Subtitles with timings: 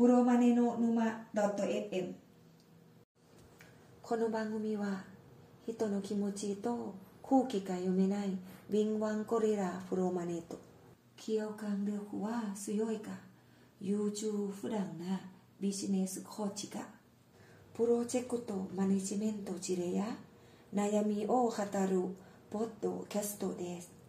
[0.00, 2.14] プロマネの沼 .fm
[4.00, 5.04] この番組は
[5.66, 8.30] 人の気持ちと空気が読めない
[8.70, 10.58] 敏腕ゴリラプロマネと
[11.22, 13.10] 共感力は強いか？
[13.78, 15.20] 優柔不断な
[15.60, 16.80] ビジネスコーチが
[17.74, 20.06] プロジェクトマネジメント事例や
[20.74, 22.16] 悩みを語る
[22.48, 23.99] ポッドキャストです。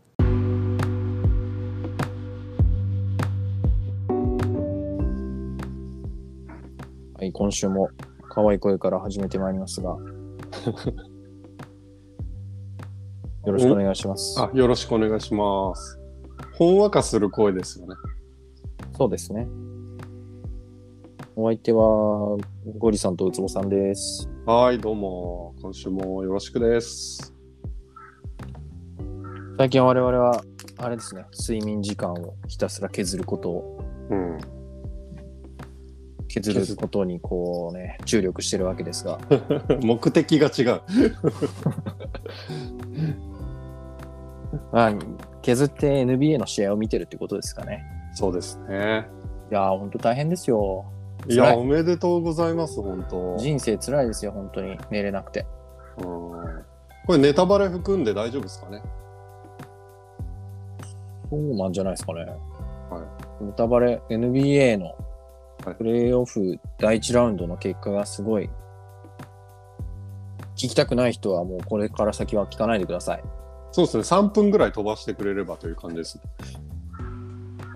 [7.21, 7.91] はい、今週も
[8.29, 9.91] 可愛い声から始めてまいりますが。
[13.45, 14.41] よろしくお願いします。
[14.41, 15.99] あ、よろしくお願いします。
[16.57, 17.93] ほんわかする声ですよね。
[18.93, 19.47] そうですね。
[21.35, 22.39] お相手は、
[22.79, 24.27] ゴリさんとウツボさんです。
[24.47, 25.53] はい、どうも。
[25.61, 27.35] 今週もよろしくです。
[29.59, 30.43] 最近我々は、
[30.77, 34.60] あれですね、睡眠時間をひたすら削ることを、うん。
[36.31, 39.19] 削ることにこうね、注力してるわけですが、
[39.83, 40.81] 目的が違う。
[44.71, 44.93] まあ、
[45.41, 47.83] 削って NBA の試合を見てるってことですかね。
[48.13, 49.07] そうですね。
[49.49, 50.85] いやー、ほんと大変ですよ。
[51.27, 53.35] いや、おめでとうございます、本当。
[53.37, 54.77] 人生辛いですよ、本当に。
[54.89, 55.45] 寝れなくて。
[55.97, 56.05] うん。
[57.05, 58.81] これネタバレ含んで大丈夫ですかね？
[61.29, 62.21] そうなんじゃないですかね。
[62.89, 63.03] は
[63.41, 64.95] ネタバレ、NBA の
[65.65, 68.49] はいプレーオフ第1ラウンドの結果がすごい、
[70.55, 73.23] 聞きたくない人はもうこれから先は聞かないでください。
[73.71, 74.03] そうですね。
[74.03, 76.19] 3分ぐらい飛ばしてくれればという感じです。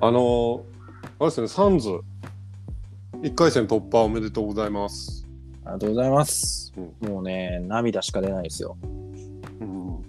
[0.01, 0.65] あの、
[1.19, 1.89] あれですね、サンズ、
[3.21, 5.27] 1回戦突破おめでとうございます。
[5.63, 6.73] ありがとうございます。
[6.75, 8.77] うもうね、涙しか出ないですよ。
[9.61, 10.01] うん、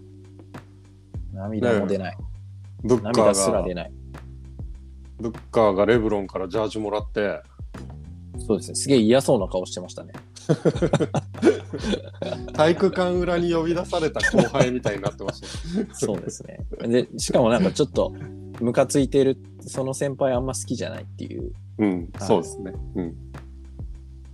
[1.34, 2.16] 涙も出ない。
[2.82, 3.92] ブッカ涙すら出ない。
[5.18, 7.42] ブッカーがレブロンからジャージもらって、
[8.38, 8.74] そうですね。
[8.74, 10.12] すげえ嫌そうな顔してましたね。
[12.52, 15.94] 体育館裏に呼び出された後輩みたいになってました。
[15.94, 16.60] そうですね。
[16.80, 18.12] で、しかもなんかちょっと、
[18.60, 22.72] ムカついてる、その先輩あんま好きじゃないっていう、うん、はいそうですね。
[22.94, 23.14] うん。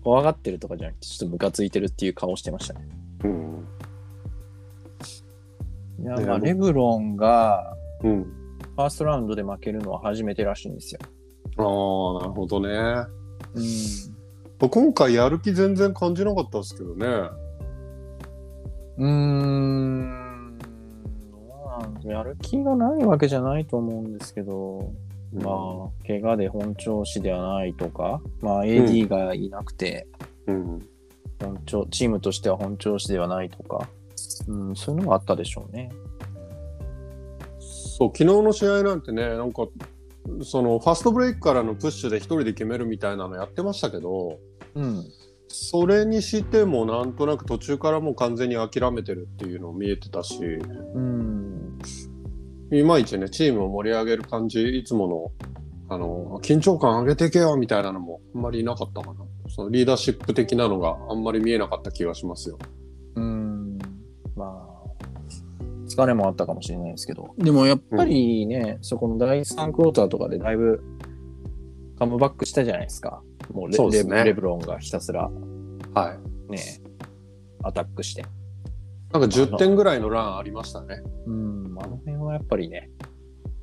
[0.04, 2.80] 怖がってるとかじゃなくて、ちょっとムカついてるっていう顔してましたね。
[3.24, 3.66] うん。
[6.00, 8.24] いや、まあ、レブロンが、うん。
[8.74, 11.00] ファーストラウンドで負けるのは初めてらしいんですよ。
[11.58, 12.68] ああ、なるほどね。
[13.54, 14.68] うん。
[14.68, 17.06] 今回やる気全然感じなかったですけどね。
[18.98, 20.58] うーん。
[22.04, 24.92] やる気がないわけじゃないと思うんですけど、
[25.32, 30.06] まあ、怪我で本調子ではないとか、まあ、AD がいなくて、
[30.46, 30.78] うん。
[31.40, 33.88] 本調、チームとしては本調子ではないとか、
[34.48, 35.90] うん、そういうのがあったでしょうね。
[37.58, 39.66] そう、昨日の試合なんてね、なんか、
[40.42, 44.38] そのファストブレイクからのプッシュで一人で決めるみたいなのやってましたけど、
[44.74, 45.04] うん。
[45.48, 51.78] それにしてもなんとなく途中からもう完全に諦めてるっていうの見えてたし、うん。
[52.72, 55.32] いまいちね、チームを盛り上げる感じ、いつも
[55.88, 59.20] の、あの、緊張感上げてけよみたいなのもあんまりいなかったかな。
[59.48, 62.58] そのリーダーシップ的なのがあんまり見えなかった気がしますよ。
[63.16, 63.78] うん。
[64.34, 64.71] まあ、
[65.96, 67.34] 疲れもあったかもしれないですけど。
[67.38, 70.82] でもやっぱりね、そこの第3クォーターとかでだいぶ
[71.98, 73.22] カムバックしたじゃないですか。
[73.52, 75.30] もうレそうですねレレブロンがひたすら
[75.94, 76.14] は
[76.48, 76.52] い。
[76.52, 76.58] ね、
[77.62, 78.24] アタックして。
[79.12, 81.02] なんか10点ぐらいのランありましたね。
[81.26, 82.90] うん、あの辺はやっぱりね、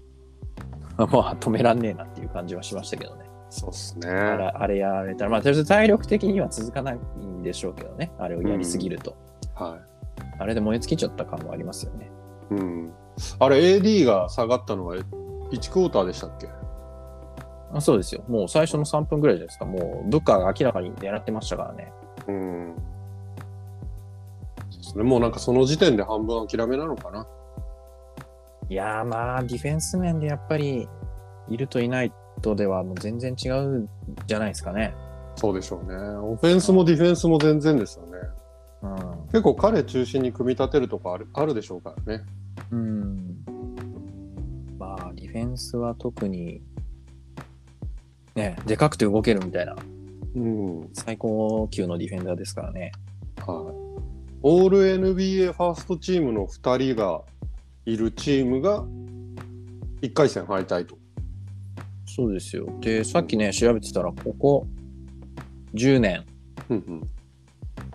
[0.97, 3.25] まあ止めらんねえなっていう感じはしましたけどね。
[3.49, 4.09] そうですね。
[4.09, 8.11] あれあれやられたら、まあ、とりあえず体力的には続かないんでしょうけどね。
[8.19, 9.15] あれをやりすぎると。
[9.55, 9.79] は
[10.37, 12.11] あれで燃え尽きちゃった感もありますよね。
[12.51, 12.53] い。
[12.55, 12.93] うん。
[13.39, 15.03] あれ AD が下がったのは1
[15.71, 16.47] クォーターでしたっけ？
[17.71, 18.23] あそうですよ。
[18.27, 19.65] もう最初の3分ぐらいじゃないですか。
[19.65, 21.93] もう、ブッカーが明らかに狙ってましたからね。
[22.27, 22.75] うん。
[24.71, 25.03] そうですね。
[25.03, 27.27] もうなんかその時点で半分諦めなのかな？
[28.69, 30.87] いやーまあ、ディフェンス面でやっぱり、
[31.47, 33.89] いるといないとではもう全然違うん
[34.25, 34.95] じゃないですかね。
[35.35, 35.95] そうでしょうね。
[35.95, 38.08] オフェンスもディフェンスも全然ですよね。
[38.81, 39.27] うん。
[39.27, 42.23] 結構彼中心に組み立てるとこあるあるでしょうからね。
[42.71, 43.43] うん。
[44.77, 46.61] まあ、ディフェンスは特に、
[48.35, 49.75] ね、でかくて動けるみたいな、
[50.35, 50.89] うん。
[50.93, 52.91] 最高級のディフェンダーですからね。
[53.45, 53.89] はい。
[54.41, 57.21] オール NBA ファーストチームの2人が
[57.85, 58.85] いるチームが
[60.01, 60.97] 1回戦敗退と。
[62.05, 62.67] そうですよ。
[62.79, 64.67] で、さっきね、調べてたら、ここ
[65.73, 66.25] 10年
[66.69, 67.18] うんうん。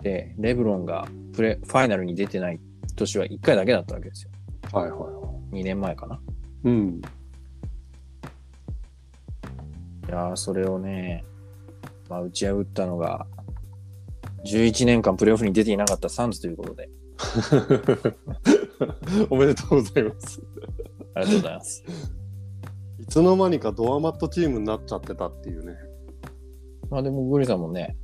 [0.05, 2.59] で、レブロンがプレファイナルに出てない
[2.95, 4.29] 年は1回だけだったわけですよ。
[4.71, 5.07] はいはいは
[5.51, 6.17] 2年前かな。
[6.17, 6.19] い。
[6.65, 7.01] うん。
[10.07, 11.25] いやーそれをね、
[12.07, 13.25] まあ、打ち破ったのが、
[14.45, 16.87] 11年間プレーオフに出ていなかったサンズということで、
[19.31, 20.39] おめでとうございます。
[21.15, 21.83] ありがとうございます。
[22.99, 25.75] いつの間にかドアマットチームになっちゃってたっていうね。
[26.91, 27.97] まあでも、ゴリさんもね、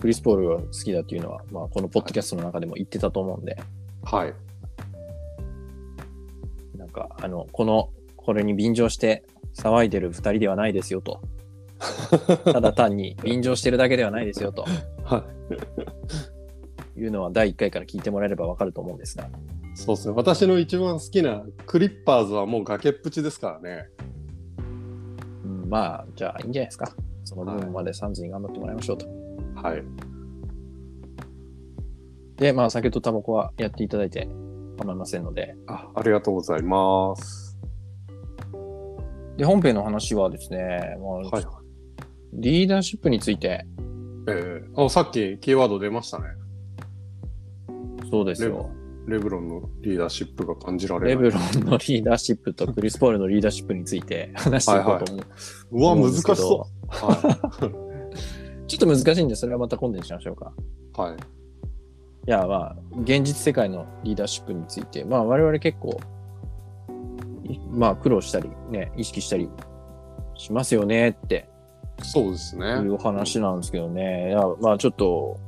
[0.00, 3.56] クリス・ポールが好きだっていうのは、まあ、このポッドキャストの中でも言ってたと思うんで、
[4.02, 4.34] はい。
[6.78, 9.24] なんか、あの、この、これに便乗して
[9.54, 11.20] 騒いでる二人ではないですよと。
[12.44, 14.66] ただ単に便乗してるだけではないですよと
[15.02, 15.24] は
[16.96, 17.00] い。
[17.00, 19.28] いうのは第1回から聞いてもらえればわかると思うんですが。
[19.74, 20.14] そうですね。
[20.14, 23.88] 私の一番好きなクリッパーズはもう崖っぷちですからね。
[25.44, 26.94] うん、まあ、じゃあいいんじゃないですか。
[27.24, 29.06] その分までサンズに頑張ってもらいましょうと。
[29.54, 29.84] はい。
[32.36, 34.28] で、まあ、酒とタバコはやっていただいて
[34.78, 35.54] 構いませんので。
[35.66, 37.58] あありがとうございます。
[39.36, 41.44] で、本編の話はですね、まあはい。
[42.32, 43.66] リーダーシップについて、
[44.28, 46.24] えー、あさっきキーワード出ましたね。
[48.10, 48.70] そうですよ。
[49.06, 51.22] レブロンのリーダーシップが感じられる。
[51.22, 55.26] レブロンのリーダーシップとクリス・ポールのリーダーシップについて話していこうと思う。
[55.72, 56.88] うわ、難し思うんですけどそう。
[56.88, 57.89] は
[58.78, 60.52] ちょっと難しいんで、それはまた今度にしましょうか。
[60.96, 61.00] い。
[61.00, 61.16] はい。
[61.16, 61.16] い
[62.26, 66.00] や、まあ、現実世界のリーダーシップについて、まあ、我々結構、
[67.44, 69.48] いまあ、苦労したり、ね、意識したり
[70.36, 71.48] しますよねって
[72.02, 72.66] そうですね。
[72.66, 74.30] いうお話なんですけどね。
[74.30, 75.38] いや、まあ、ちょっと、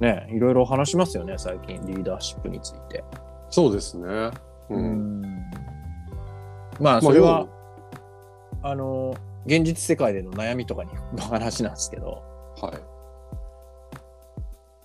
[0.00, 3.04] ね、いろいろ話しますよね、最近、リーダーシップについて。
[3.50, 4.06] そうですね。
[4.70, 4.76] う。
[4.76, 5.22] うん
[6.80, 7.46] まあ、それは、
[8.62, 9.14] あの、
[9.46, 12.22] 現実世界での悩みとかにの話なんですけど、
[12.66, 12.80] はい。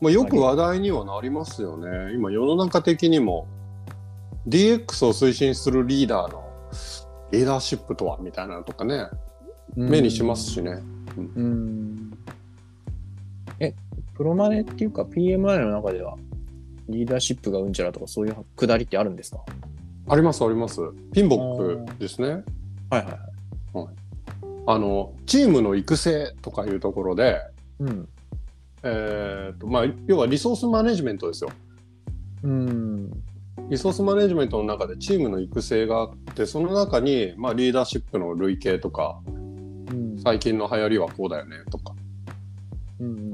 [0.01, 2.13] まあ、よく話題にはなりますよね。
[2.13, 3.47] 今世の中的にも
[4.47, 6.43] DX を推進するリーダーの
[7.31, 9.07] リーダーシップとはみたいなのとかね、
[9.75, 10.81] 目にしますしね。
[11.17, 12.13] うん。
[13.59, 13.73] え、
[14.15, 16.15] プロマネっていうか PMI の中では
[16.87, 19.43] リーダーシップがうんちゃらとかそういうくだりってあるんですか？
[20.07, 20.79] ありますあります。
[21.13, 22.29] ピンボックですね。
[22.89, 23.11] はいは
[23.73, 23.87] いはい。
[24.65, 27.39] あの、チームの育成とかいうところで、
[27.79, 28.09] うん。
[28.83, 31.51] えーとまあ、要はリソースマネジメントですよ。
[32.43, 33.11] うん。
[33.69, 40.17] リソースマネジメントの中でチームの育成があって、その中に、まあ、リーダーシップの類型とか、うん。
[40.23, 41.93] 最近の流行りはこうだよねとか。
[42.99, 43.31] うんうんうん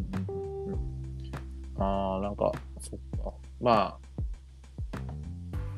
[1.78, 1.82] うん。
[1.82, 3.34] ああ、なんか、そっか。
[3.62, 3.98] まあ、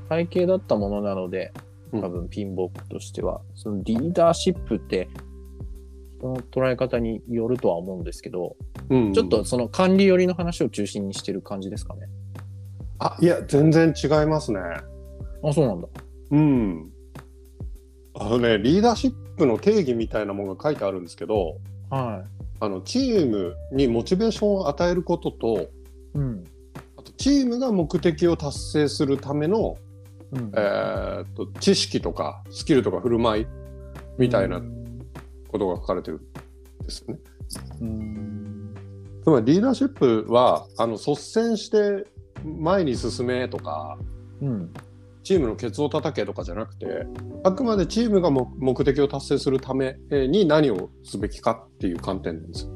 [0.09, 1.51] 体系だったものなので、
[1.91, 5.07] うん多分ピンボックとしては、そのリーダーシップって、
[6.19, 8.55] 捉え方によるとは思うんですけど、
[8.89, 12.07] うんちょっとその管理寄りの話を中心にしてる感じですかね。
[12.99, 14.59] あ、いや、全然違いますね。
[15.43, 15.87] あ、そうなんだ。
[16.31, 16.91] うん。
[18.15, 21.57] あのね、リーダーシップの定義みたいなものが書いてあるんですけど、
[21.89, 22.23] は
[22.59, 25.67] あの、チームにモチベーションを与えることと、い。
[26.15, 26.43] うん。
[26.97, 29.77] あとチームが目的を達成するための、
[30.31, 33.47] うんえーっと、知識とかスキルとか振る舞い
[34.17, 34.61] みたいな
[35.47, 36.19] ことが書かれてるん
[36.85, 37.19] ですよね。
[37.81, 38.73] うん。
[39.23, 42.05] つまりリーダーシップは、あの、率先して
[42.43, 43.97] 前に進めとか、
[44.41, 44.73] うん。
[45.23, 47.05] チームのケツを叩けとかじゃなくて
[47.43, 52.71] あくまでチームが目目的を達成するために何をすべきかっていう観点なんですよ。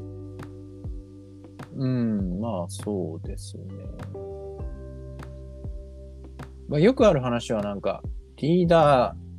[1.78, 2.42] うん。
[2.42, 3.64] まあ、そうですね。
[6.68, 8.04] まあ、よくある話はなんか、
[8.38, 9.31] リーダー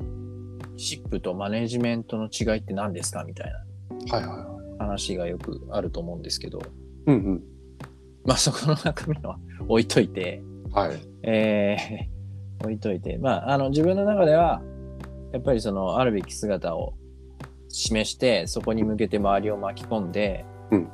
[0.83, 3.53] シップとマネジメントの違いって何ですかみたい。
[4.11, 6.61] な話がよくあると思うんですけど、
[7.07, 7.43] うんうん。
[8.25, 10.97] まあ、そこの中身は置いといて、はい。
[11.23, 14.61] えー、 置いといて、まあ、あの、自分の中では、
[15.33, 16.95] やっぱりその、あるべき姿を
[17.69, 20.89] 示して、そこに向けて周りを巻き込んで、うん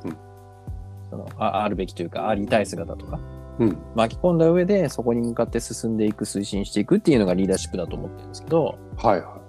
[1.09, 3.19] そのああるべきというか、ありたい姿とか、
[3.57, 3.69] うん。
[3.69, 3.77] うん。
[3.95, 9.39] 巻き込んだ上で、そこに向かって進んでいく、推進していくっていうのがリーダーシップだと思ってるんですけど、はいは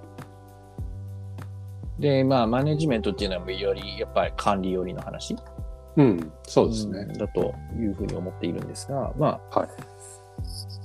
[2.01, 5.35] で、まあ、マネジメントっていうのはより、やっぱり管理寄りの話？
[5.35, 5.37] い。
[5.97, 6.33] うん。
[6.45, 7.05] そうですね。
[7.05, 9.69] んだというふうに思っているんですが、まあ、はい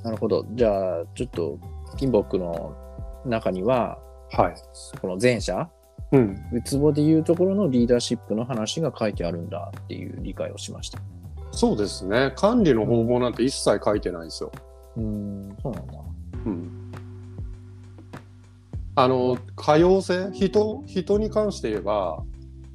[0.04, 0.46] なるほど。
[0.52, 1.58] じゃあ、ちょっと、
[1.98, 2.76] ピンボックの
[3.26, 3.98] 中には、
[4.32, 4.56] はい。
[5.00, 5.70] この前者、
[6.12, 6.38] うん。
[6.52, 11.00] ウツボでいうところのリーダーシップの話が書いてあるんだっていう理解をしました。
[11.52, 12.34] そうですね。
[12.36, 14.52] 管理の方法なんて一切書いてないんですよ。
[14.98, 15.94] うーん、そうなんだ。
[16.46, 16.85] うん。
[18.96, 20.32] あの、可用性？
[20.32, 22.24] 人、人に関して言えば、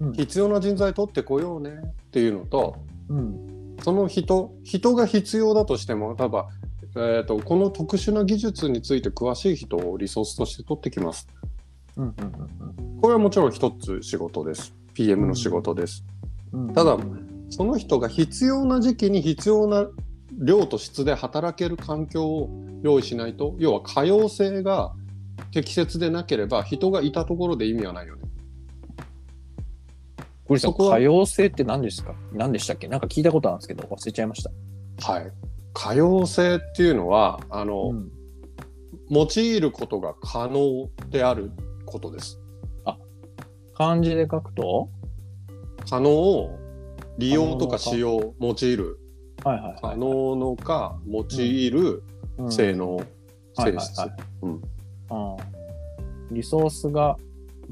[0.01, 2.77] うん必要な人材取ってこようねっていうのと、
[3.11, 3.77] うん。
[3.83, 6.49] その人、人が必要だとしても、例えば、
[6.97, 11.29] えー、とこの特殊な技術について詳しい人をリソースとして取ってきます。
[11.97, 14.75] うん、うん、うんこれはもちろん一つ仕事です。
[14.95, 16.05] PM の仕事です。
[16.53, 16.97] うんただ
[17.49, 19.87] その人が必要な時期に必要な
[20.39, 22.51] 量と質で働ける環境を
[22.83, 24.93] 用意しないと要は可用性が
[25.53, 28.23] 適切でなければ人がいたところで意味はないよね。
[30.47, 30.93] これさそこは。
[30.97, 32.15] 可用性って何ですか？
[32.33, 32.89] 何でしたっけ？
[32.89, 34.51] なんか聞いたことあるんですけど忘れちゃいました。
[35.13, 35.33] はい、
[35.73, 38.11] 可用性っていうのはあの、うん。
[39.13, 41.51] 用いることが可能である
[41.85, 42.41] ことです。
[43.75, 44.89] 漢字で書くと？
[45.89, 46.59] 可能
[47.19, 49.01] 利用とか使用用いる。
[49.43, 49.79] はいはいはい。
[49.83, 52.03] 可能のか用いる
[52.39, 52.53] うん。
[52.53, 53.07] 性能、はい
[53.57, 53.81] 性はい。
[53.81, 54.11] 質、はい
[55.11, 55.61] うんああ
[56.31, 57.17] リソースが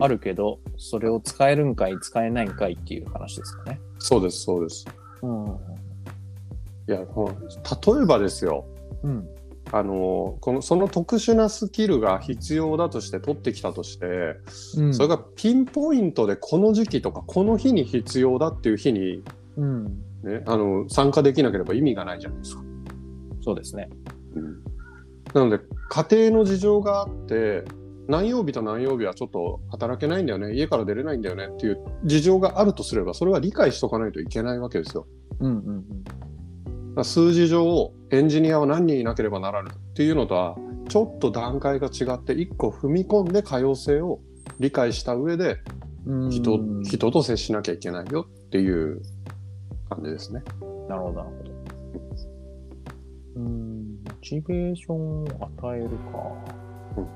[0.01, 3.81] あるけど、それを使えるんかい、使えないんかいっていう話ですかね。
[3.99, 4.87] そうですそうです。
[5.23, 5.47] うん。
[6.89, 7.05] いや例
[8.03, 8.65] えばですよ
[9.03, 9.29] うん。
[9.71, 14.37] あのこのその特殊なスキルが必要だとして取ってきたとして、
[14.79, 19.23] うん、それがピンポイントでこの時期とかこの日に必要だっていう日に、
[19.57, 19.85] うん。
[20.23, 22.63] ね、あの参加できなければ意味がないじゃないですか。
[23.45, 23.89] そうですね。
[24.35, 24.63] うん
[25.35, 27.65] なので家庭の事情があって
[28.09, 35.07] 何曜日と何曜日はちょっと働けないんだよね家から出れないんだよねっていう事情があるとすればそれは理解しとかないといけないわけですよ。
[35.41, 40.57] うんうんだから数字上エンジニアは何人いなければならぬっていうのとは
[40.89, 44.21] ちょっと段階が違って一個踏み込んで多様性を
[44.59, 45.59] 理解した上で
[46.09, 46.31] うん。
[46.31, 49.03] 人,、うん人と接しなきゃいけないよっていう
[49.91, 50.43] 感じですね。
[50.89, 51.51] なるほど、なるほど。
[53.37, 53.68] うん。
[54.31, 55.27] モチベーションを
[55.59, 55.97] 与えるか。
[56.97, 57.07] うん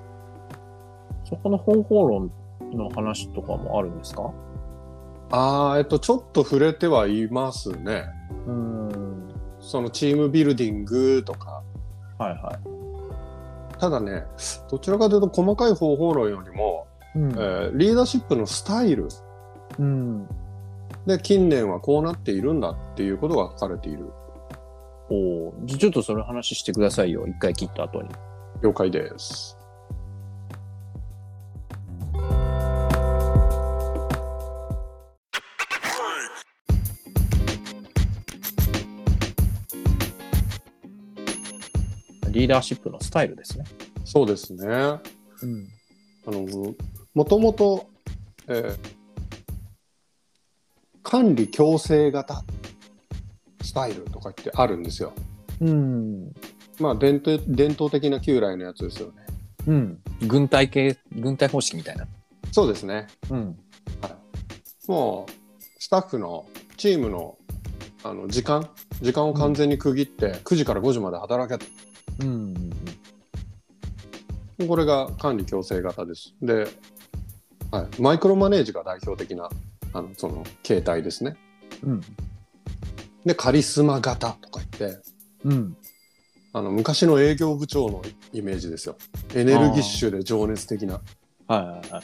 [1.25, 2.31] そこの方法論
[2.75, 4.33] の話とかもあるんですか？
[5.31, 8.05] あーえっとちょっと触れてはいますね。
[8.47, 9.35] うん。
[9.61, 11.63] そのチームビルディングとか
[12.19, 13.79] はいはい。
[13.79, 14.25] ただね
[14.71, 19.09] どちらかというと細かい方法論よりも、うんえーリーダーシップのスタイル
[19.79, 20.27] うん。
[21.07, 24.13] で近年はこうなっているんだっていうことが書かれている
[25.15, 27.27] おーじゃあちょっとそれ話してくださいよ。
[27.27, 28.09] 一回切った後に。
[28.63, 29.59] 了解です。
[42.31, 43.67] リーダーシップのスタイルですね。
[44.07, 44.67] そうですね。
[44.67, 45.01] あ
[45.43, 45.69] うん。
[46.27, 46.75] の
[47.13, 47.87] もともと、
[48.49, 49.03] えー
[51.05, 52.43] 管理強制型
[53.73, 55.15] スタイルとかってあるんですよ。
[55.63, 56.31] うん。
[56.79, 59.15] まあ伝統伝統的な旧来のやつですよね。
[59.67, 59.99] うん。
[60.27, 62.07] 軍隊系、軍隊方式みたいな。
[62.51, 63.07] そうですね。
[63.31, 63.59] うん。
[64.87, 66.45] もうスタッフの
[66.77, 67.39] チームの
[68.05, 68.69] あの時間？
[69.01, 71.65] 時間を完全に区切って9時から5時まで働けと
[72.21, 72.55] うん。
[74.69, 76.35] これが管理強制型です。
[76.43, 76.67] で、
[77.71, 79.49] はい、マイクロマネージが代表的な
[79.95, 81.39] あのその形態ですね。
[81.83, 82.03] うん。
[83.25, 84.99] でカリスマ型とか言って
[85.45, 85.77] うん。
[86.55, 88.03] あの昔の営業部長の
[88.33, 88.97] イメージですよ。
[89.35, 91.01] エネルギッシュで情熱的な。
[91.49, 92.03] はいはいはい。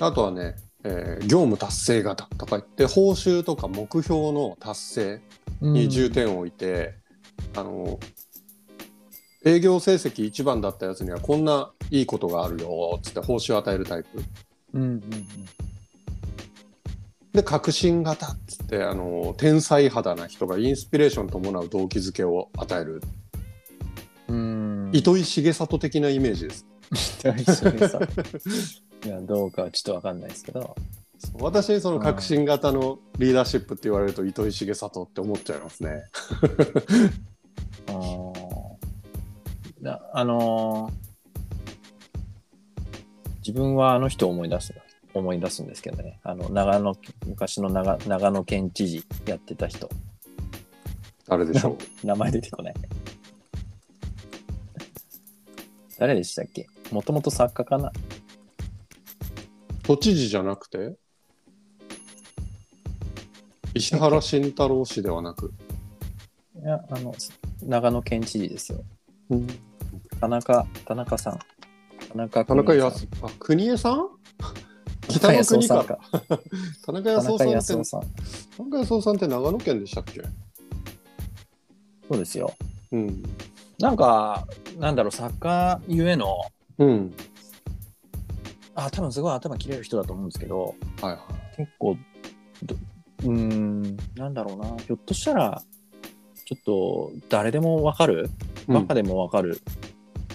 [0.00, 5.20] あとはね、えー業務達成型とか言って報酬とか目標の達成
[5.60, 6.94] に重点を置いて、
[7.56, 7.98] あの
[9.44, 14.08] 営業成績一番だったやつにはこんないいことがあるよっつって報酬を与えるタイプ
[14.74, 15.02] うんうん
[17.32, 23.02] で革新型っつってあの天才肌な人がインスピレーション伴う動機づけを与える、
[24.28, 24.86] うん。
[24.86, 24.96] うん。
[24.96, 26.66] 糸井重里的なイメージです
[29.04, 30.76] いや、どうかはちょっとわかんないですけど。
[31.40, 36.02] 私その革新型のリーダーシップって言われると糸井重里って思っちゃいますね
[39.86, 41.12] ああのー
[43.42, 44.72] 自分はあの人を思い出す、
[45.14, 46.20] 思い出すんですけどね。
[46.22, 46.96] あの、長野、
[47.32, 49.88] 昔の長長野県知事やってた人。
[51.26, 52.74] 誰でしょう 名前出てこない。
[55.98, 56.66] 誰でしたっけ？
[56.90, 57.90] もともと作家かな？
[59.82, 60.96] 都知事じゃなくて？
[63.74, 65.54] 石原慎太郎氏ではなく、
[66.62, 67.14] いや、あの、
[67.62, 68.84] 長野県知事ですよ。
[69.30, 69.46] うん
[70.20, 71.38] 田中、田中さん。
[72.10, 74.08] 田中田中康あ国枝さん？
[75.20, 75.98] 田中康夫さんかか。
[76.86, 78.00] 田中田康夫さん。
[78.00, 78.06] 田
[78.64, 80.22] 中康夫さんって長野県でしたっけ？
[82.08, 82.52] そうですよ。
[82.92, 83.22] うん。
[83.78, 84.46] なんか、
[84.78, 86.42] なんだろう、作家ゆえの、
[86.78, 87.14] うん。
[88.74, 91.16] あ、多分すごい頭切れる人だと思うんですけど、はいは
[91.54, 91.56] い。
[91.56, 91.96] 結構、
[92.62, 92.74] ど
[93.24, 95.62] うーん、なんだろうな、ひょっとしたら、
[96.44, 98.30] ちょっと誰でもわかる、
[98.66, 99.60] バカでもわかる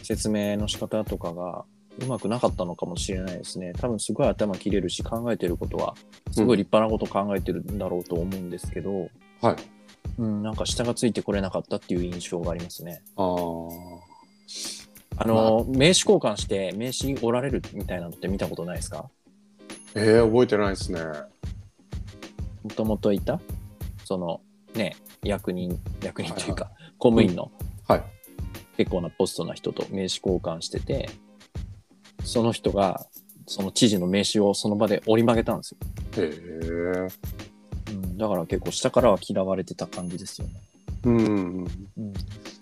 [0.04, 1.66] 説明の仕方とかが
[2.00, 3.74] うまくなかったのかもしれないですね。
[3.74, 5.96] 多分すごい頭切れるし、考えてることは、
[6.32, 9.10] すごい立派なこと考えてるんだろうと思うんですけど、
[9.42, 9.56] はい。
[10.20, 13.02] うん、なんか下がついてこれなかったっていう印象がありますね。
[13.16, 13.28] ああ。
[15.20, 19.10] あの、名刺交換して名刺折られるみたいなのって見たことないですか？
[19.96, 21.02] えー、覚えてないですね。
[22.64, 23.40] もともといた？
[24.06, 24.42] その
[24.76, 27.52] ね、役人、役人というか、公務員の
[27.88, 28.04] はい。
[28.78, 31.10] 結構なポストな人と名刺交換してて、
[32.28, 33.08] その人が、
[33.46, 35.78] その知事の名刺をその場で折り曲げたんですよ。
[36.18, 37.94] へえ。
[37.94, 40.54] うん、だから結構下からは嫌われてた感じですよね。
[41.06, 41.18] うん。
[41.98, 42.14] うん。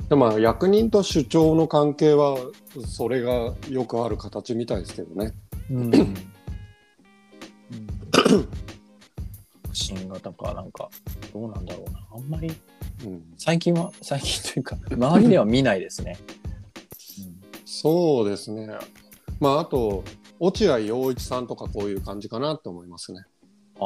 [0.07, 2.37] でもまあ役人と首長の関係は
[2.85, 5.33] それがよくある形みたいですけどね。
[5.71, 5.91] うん。
[9.73, 10.89] 新型か、なんか、
[11.33, 11.99] どうなんだろうな。
[12.13, 12.51] あんまり、
[13.03, 16.17] うん、最近は、最近というか、周りでは見ないですね。
[17.65, 18.69] そうですね。
[19.39, 20.03] まああと
[20.39, 23.21] 落合陽一さんとかこういう感じかなって思いますね。
[23.79, 23.85] あ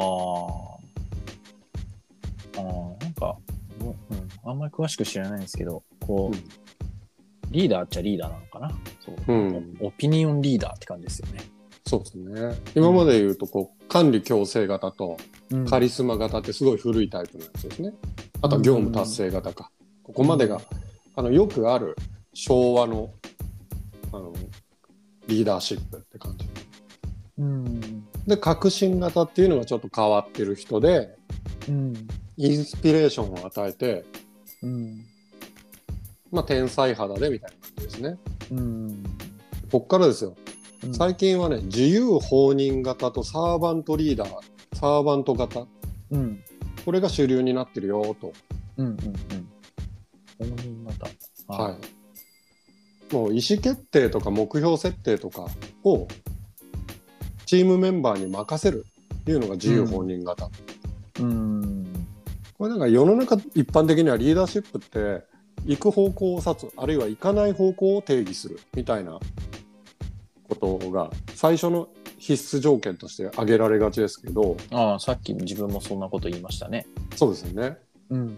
[2.56, 2.62] ああ、
[3.04, 3.36] なんか、
[3.80, 6.44] もううん、あんまり詳しく知らないんですけど、こう、うん
[7.52, 8.70] リーダーっちゃリーダーなのかな？
[9.04, 11.40] そう、うんオピニオンリーダーって感じですよね。
[11.84, 12.54] そうですね。
[12.76, 15.16] 今まで言うとこう管理強制型と
[15.50, 17.92] うんカリスマ型ってすごい古いタイプのやつですね。
[18.40, 19.72] あとは業務達成型か。
[20.04, 20.60] ここまでが
[21.16, 21.96] あのよくある
[22.34, 23.10] 昭和の
[24.12, 24.32] あの
[25.30, 26.46] リーダーシップって感じ。
[27.38, 28.04] うん。
[28.26, 31.16] で革新型っていうのがちょっと変わってる人で
[31.68, 31.94] うん。
[32.36, 34.04] インスピレーションを与えて、
[34.62, 35.04] うん。
[36.30, 38.18] まあ、天才肌でみたいな感じですね。
[38.52, 39.02] うん。
[39.70, 40.34] こっからですよ。
[40.84, 44.30] うん最近はね自由放任型とサーバントリーダー
[44.72, 45.66] サーバント型
[46.10, 46.42] うん。
[46.86, 48.32] これが主流になってるよと。
[48.78, 48.86] うん。
[48.86, 48.94] うん。
[48.94, 49.48] うん。
[50.38, 51.06] 本人型。
[51.52, 51.78] はい。
[53.12, 55.46] もう意思決定とか目標設定とか
[55.84, 56.06] を
[57.46, 60.44] チームメンバーに任せるっていうのが自由放任型。
[60.44, 60.48] い。
[61.20, 61.86] うん。
[62.56, 65.24] これなんか世の中一般的にはリーダーシップって
[65.64, 69.18] 行く方向を指すあるいは行かない方向を定義するみたいな
[70.48, 76.86] ことが最初の必須条件として挙げられがちですけどああ、さっき自分もそんなこと言いましたね。
[77.16, 77.78] そうですよね。
[78.10, 78.36] うん。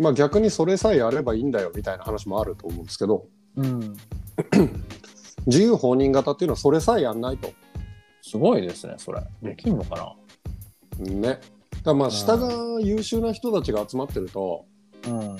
[0.00, 3.96] まあ逆にそれさえやればいいんだよみたいな話もあると思うんですけどうん。
[5.46, 7.52] 自由放任型っていうのはそれさえやんないと。
[8.22, 9.22] すごいですね、それ。
[9.42, 10.16] できんのか
[10.98, 11.12] な？
[11.12, 11.28] ね。
[11.28, 11.40] だか
[11.84, 14.64] らまあ下が優秀な人たちが集まってると
[15.06, 15.36] うん。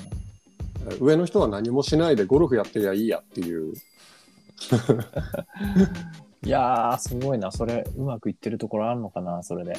[0.99, 3.73] 上の人は何もしないでゴルフやってりゃいいやっていう
[6.43, 7.51] いやー、すごいな。
[7.51, 9.77] それ、うまくいってるところあるのかな、それで。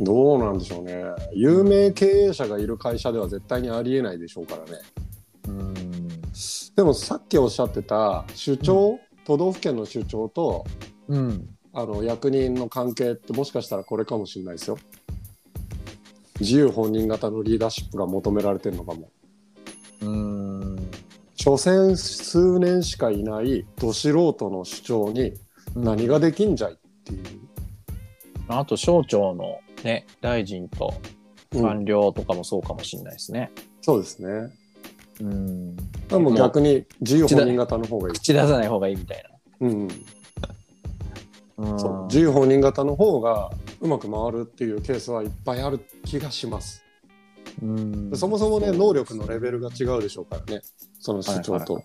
[0.00, 4.78] どうなんでしょうね有名経営者がいる会社では絶対にありえないでしょうからね
[5.48, 5.74] うん。
[6.74, 10.64] でもさっきおっしゃってた首長、都道府県の首長と
[11.08, 11.48] うん。
[11.72, 14.78] あの役人の関係ってもしかしたらこれかもしれないですよ
[16.40, 19.10] 自由本人型のリーダーシップが求められてるのかも
[20.00, 20.90] うん。
[21.36, 25.34] 所詮数年しかいないど素人の首長に
[25.74, 27.20] 何ができんじゃいっていう、
[28.48, 30.94] あと、省庁のね、大臣と
[31.52, 31.62] うん。
[31.62, 33.50] 官僚とかもそうかもしれないですね。
[33.82, 34.52] そうですね。
[35.20, 35.76] うん。
[35.76, 39.24] でも逆に自由本人型の方がいい、口出さない方がいいみたい
[39.60, 39.88] うん、
[41.58, 41.78] な。
[41.78, 42.06] そう。
[42.06, 46.84] 自由本人型の方がうまく回るっていうケースはいっぱいある気がします、
[47.60, 48.12] うん。
[48.14, 50.62] そもそもね能力のレベルが違うでしょうからね。
[51.00, 51.82] その主張と。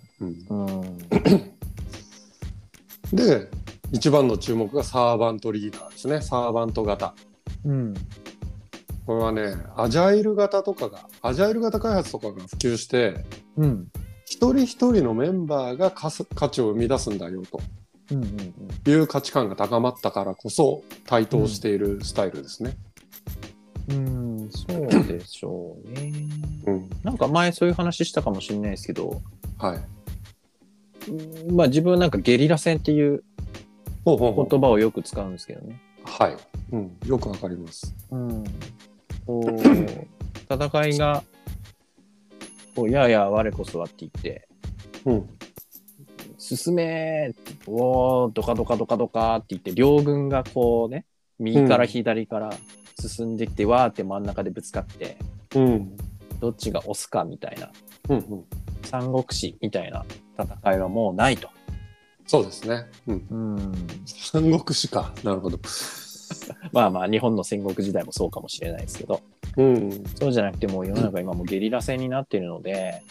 [3.12, 3.50] で
[3.96, 7.16] 一番の注目がサーバントリーダーですねサーバント型
[7.64, 7.94] うん。
[9.06, 13.24] これはねアジャイル型とかがアジャイル型開発とかが普及して
[13.56, 13.88] うん。
[14.26, 16.10] 一人一人のメンバーが価
[16.50, 17.62] 値を生み出すんだよと
[18.12, 18.24] うん。
[18.24, 18.92] うん。
[18.92, 22.76] いう価値観が高まったからこそ台頭しているスタイルですね。
[23.92, 24.50] うん。
[24.52, 26.12] そうでしょうね。
[26.68, 29.22] うん、なんか前そういう話したかもしれないですけど、
[29.58, 31.12] はい。
[31.12, 33.24] うんまあ自分はなんかゲリラ戦っていう
[34.06, 35.82] 言葉をよく使うんですけどね。
[36.04, 36.38] はい、
[36.72, 36.98] うん。
[37.06, 37.96] よくわかります。
[38.12, 38.44] うん。
[39.26, 39.52] こう、
[40.54, 41.24] 戦いが、
[42.76, 44.48] こう、やや我こそはって言って、
[45.06, 45.30] うん。
[46.38, 51.06] 進めーって、おー、ドカドカドカドカって言って、両軍がこうね、
[51.40, 52.52] 右から左から
[53.00, 55.18] 進んできて、わーって真ん中でぶつかって、
[55.56, 55.98] うん。
[56.40, 57.72] どっちが押すかみたいな、
[58.10, 58.46] うんうん。
[58.84, 60.06] 三国志みたいな
[60.38, 61.50] 戦いはもうないと。
[62.28, 62.86] そうですね。
[63.08, 63.28] うん。
[63.30, 63.74] うん。
[64.06, 65.14] 三国志か。
[65.24, 65.60] なるほど。
[66.72, 69.22] まあまあ、日本の戦国時代もそうかもしれないですけど、
[69.58, 70.04] うん。
[70.20, 73.02] そうじゃなくてもう世の中今もうゲリラ戦になっているので、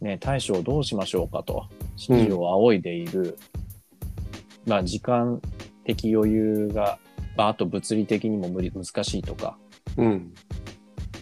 [0.00, 1.66] ね、大将どうしましょうかと。
[1.98, 3.38] 指示を仰いでいる、
[4.66, 5.40] まあ時間
[5.84, 6.98] 的余裕が、
[7.36, 9.56] まああと物理的にも無理、難しいとか、
[9.96, 10.34] うん。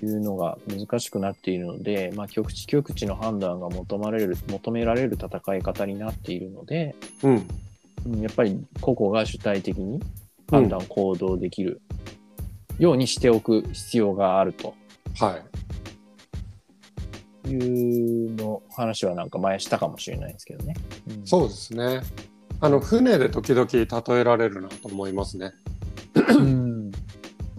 [0.06, 7.30] いうのが難しくなっているので、まあ局地局地の判断が求まれる、求められる戦い方になっているので、うん。
[7.32, 10.00] うんやっぱり個々が主体的に
[10.50, 11.82] 判断、行動できる
[12.78, 14.74] ようにしておく必要があると
[15.18, 15.38] は
[17.46, 17.50] い。
[17.50, 20.74] いうの話はなんか前したかもしれないですけどね。
[21.08, 22.00] うんそうですね。
[22.62, 25.52] あの、船で時々例えられるなと思いますね。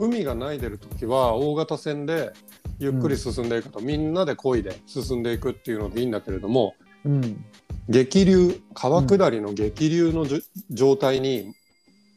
[0.01, 0.13] うん。
[0.13, 2.31] 海がないでる時は大型船で
[2.79, 7.45] ゆっくり進んでいくと、みんなで漕いで進んでいくっていうのでいいんだけれどもうん。
[7.89, 11.53] 激流川下りの激流のじゅ状態に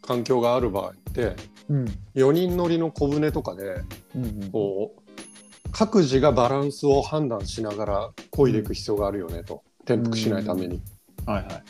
[0.03, 1.37] 環境がある場合って
[1.69, 1.85] うん。
[2.15, 3.83] 4人乗りの小舟とかで
[4.15, 4.51] うん。
[4.51, 5.01] こう
[5.73, 10.81] 各自がバランスを判断しながら漕いでいく必要があるよねと転覆しないために、
[11.27, 11.65] はいはい。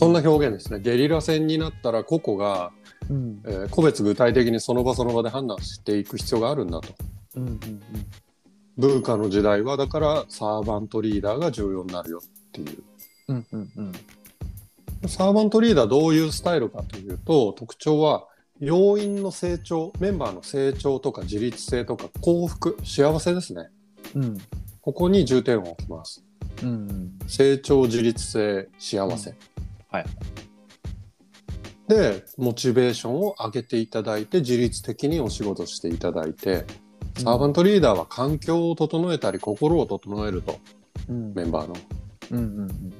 [0.00, 2.72] そんな表現ですねゲリラ戦になったら個々が、
[3.10, 3.42] うん。
[3.44, 6.94] えー個別具体的にその場その場で判断していく必要があるんだと
[7.36, 7.46] うん。
[7.46, 7.60] うん。
[8.78, 12.82] ブーカの時代はだからサーバントリーダーが重要になるよっていう
[13.28, 13.46] うん。
[13.52, 13.72] うん。
[13.76, 13.92] うん。
[15.06, 18.26] サーバントリーダーどういうスタイルかというと特徴は
[18.58, 23.68] 要員の成長メンバーの成長とか自立性とか幸福幸せですね
[24.14, 24.38] うん。
[24.80, 26.24] ここに重点を置きます
[26.62, 27.18] うん。
[27.26, 29.34] 成長自立性幸せ、
[29.90, 30.06] はい
[31.88, 36.64] でモチベーションを上げていただいて自律的にお仕事していただいて
[37.18, 40.60] サーバントリーダーは環境を整えたり心を整えると
[41.08, 41.34] うん。
[41.34, 41.74] メンバーの
[42.30, 42.38] うん。
[42.38, 42.92] うん。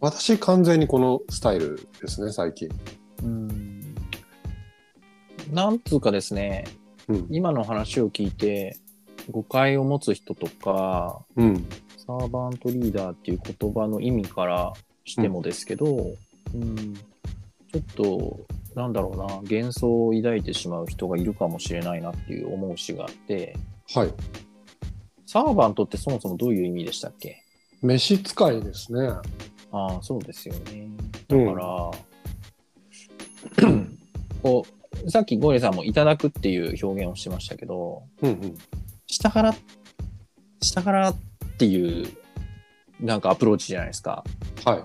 [0.00, 2.68] 私完全にこのスタイルですね最近
[3.22, 3.94] うん。
[5.50, 6.64] なんつうかですね、
[7.08, 8.76] うん今の話を聞いて、
[9.30, 11.66] 誤解を持つ人とか、うん
[11.98, 14.72] サーバントリーダーっていう言葉の意味から
[15.06, 15.86] してもですけど、
[16.54, 18.40] うん、ちょっと、
[18.74, 23.56] なんだろうな、幻想を抱いてしまう人がいるかもしれないなっていう思うしがあって、
[23.94, 24.12] はい。
[25.24, 27.42] サーバントってそもそもどういう意味でしたっけ？
[27.82, 29.08] 召使いですね。
[29.72, 30.88] ああ、そうですよね。
[31.28, 31.90] だだから、
[34.42, 34.66] こ
[35.04, 38.58] う、さっきゴリさんもいただくっていう表現をしてましたけど、うんうん。
[39.06, 39.54] 下から、
[40.62, 41.16] 下からっ
[41.58, 42.08] ていう、
[43.00, 44.24] なんかアプローチじゃないですか。
[44.64, 44.82] はい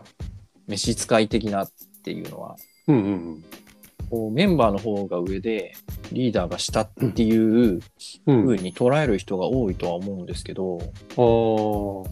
[0.67, 1.71] 召使い的なっ
[2.03, 2.55] ていうのは。
[2.87, 3.43] うんうん
[4.09, 5.73] こうメンバーの方が上で、
[6.11, 7.79] リーダーが下っていう
[8.27, 12.09] うん風に捉える人が多いとは思うんですけど、あー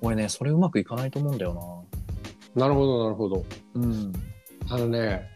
[0.00, 1.86] 俺ね、それうまくいかないと思うんだよ
[2.56, 3.86] なるほどなるほどな。
[3.86, 4.12] うん。
[4.68, 5.28] あのね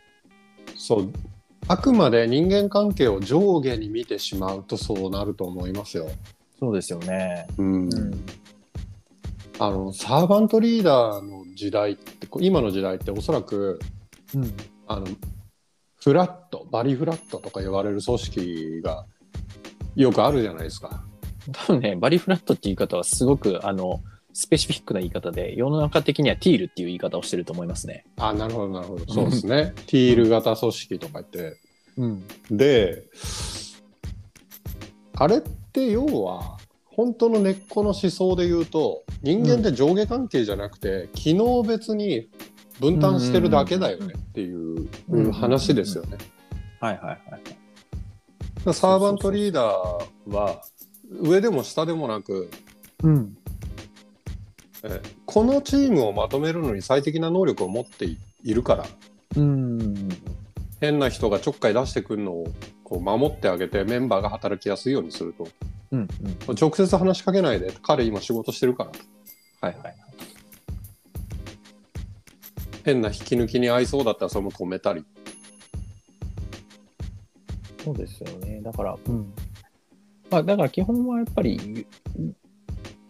[0.77, 1.13] そう
[1.69, 6.11] あくまで人間関係を上下に見てしまうとそうなると思いますよ。
[6.59, 7.47] そうですよね。
[7.59, 7.91] うんうん。
[9.61, 13.79] あのサーバントリーダーの時代って今の時代っておそらく
[14.35, 14.55] うん。
[14.87, 15.07] あの
[16.03, 19.05] フラットバリフラットとか言われる組織が
[19.97, 21.05] よくあるじゃないですか。
[21.53, 24.01] 多分ね、バリフラットっていう言い方はすごく、あの、
[24.33, 28.07] スペシフィックな言い方で、世の中的にはティールっていう言い方をしてると思いますね。
[28.17, 29.75] あなるほどなるほどそうですね。
[29.87, 31.59] ティール型組織とか言って
[31.99, 32.25] うん。
[32.51, 33.05] で
[35.17, 36.57] あれって要は
[37.01, 42.29] 本当の根っこの思想で言うと人間って上下関係じゃなくて、機能別に
[42.79, 46.19] 分担してるだけだよねっていううん話ですよね。
[46.79, 48.75] はいはいはい。
[48.75, 50.61] サーバントリーダーは
[51.23, 52.51] 上でも下でもなく
[53.03, 53.35] うん。
[54.83, 58.85] えこのチームをまとめるのに最適な能力を持っていいるから
[59.39, 60.09] うん。
[60.83, 62.47] 変な人がちょっかい出してくるのを
[62.85, 65.49] こう守ってあげてメンバーが働きやすいようにすると
[65.93, 66.01] うん。
[66.01, 66.55] うん。
[66.55, 68.91] 直接話しかけないで彼今仕事してるから
[69.69, 69.95] はいはい。
[72.85, 75.05] 変な引き抜きに合いそうだったらそれも止めたり
[77.85, 78.61] そうですよね。
[78.63, 79.33] だから、うん。
[80.31, 81.87] まあ、だから基本はやっぱり、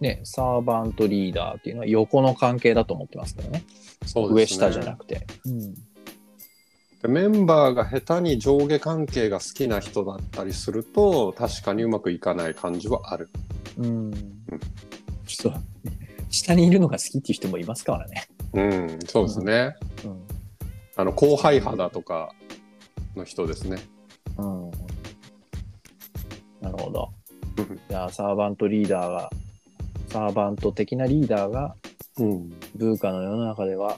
[0.01, 3.64] ね、サーバントリーダーっていうのは横の関係だと思ってますけどね。
[4.07, 5.27] そう上下じゃなくて。
[7.03, 13.31] でメンバーが下手に上下関係が好きな人だったりすると確かにうまくいかない感じはある
[13.79, 14.13] うん。
[15.27, 15.61] ちょっと、
[16.29, 18.27] 下にいるのが好きっていう人もいますからね。
[18.53, 20.23] うんそうですね、うん。
[20.97, 22.35] あの後輩派だとか
[23.17, 23.79] の人ですね
[24.37, 24.71] うん。
[26.61, 27.11] なるほど
[27.57, 27.81] うん。
[27.89, 29.31] じゃあ、サーバントリーダーが、
[30.09, 31.75] サーバント的なリーダーが、
[32.19, 33.97] うんブーカの世の中では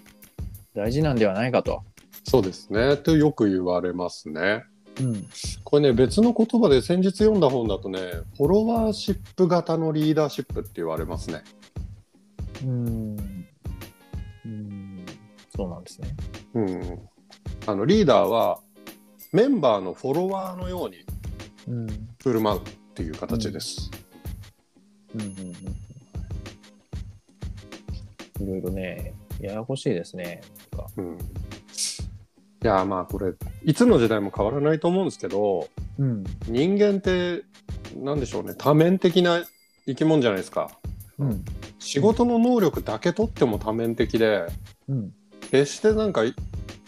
[0.74, 1.82] 大事なんではないかと。
[2.24, 2.96] そうですね。
[2.96, 4.64] とよく言われますね。
[5.00, 5.26] うん。
[5.64, 7.98] これね別の言葉で先日読んだ本だとね
[8.36, 11.42] フォロワーシップ型のリーダーシップって言われますね。
[12.64, 13.16] うん。
[14.44, 15.06] うん。
[15.54, 16.08] そうなんですね。
[16.54, 17.08] うん。
[17.66, 18.60] あの、リーダーは、
[19.32, 21.04] メンバーのフォロワーのように
[21.68, 21.86] うん。
[22.22, 22.62] 振る舞うっ
[22.94, 23.90] ていう形です。
[25.14, 25.20] うん。
[25.22, 25.28] うん。
[25.28, 25.30] う
[28.44, 28.48] ん。
[28.48, 30.40] いろいろね、ややこしいですね。
[30.96, 31.18] うん。
[32.62, 33.32] いや、まあ、これ、
[33.64, 36.24] いつの時代も変わらないと思うんですけど、うん。
[36.46, 37.42] 人間って、
[37.96, 39.42] なんでしょうね、多面的な
[39.86, 40.70] 生き物じゃないですか。
[41.18, 41.44] うん。
[41.80, 44.46] 仕事の能力だけ取っても多面的で、
[44.88, 45.12] うん。
[45.50, 46.22] 決してなんか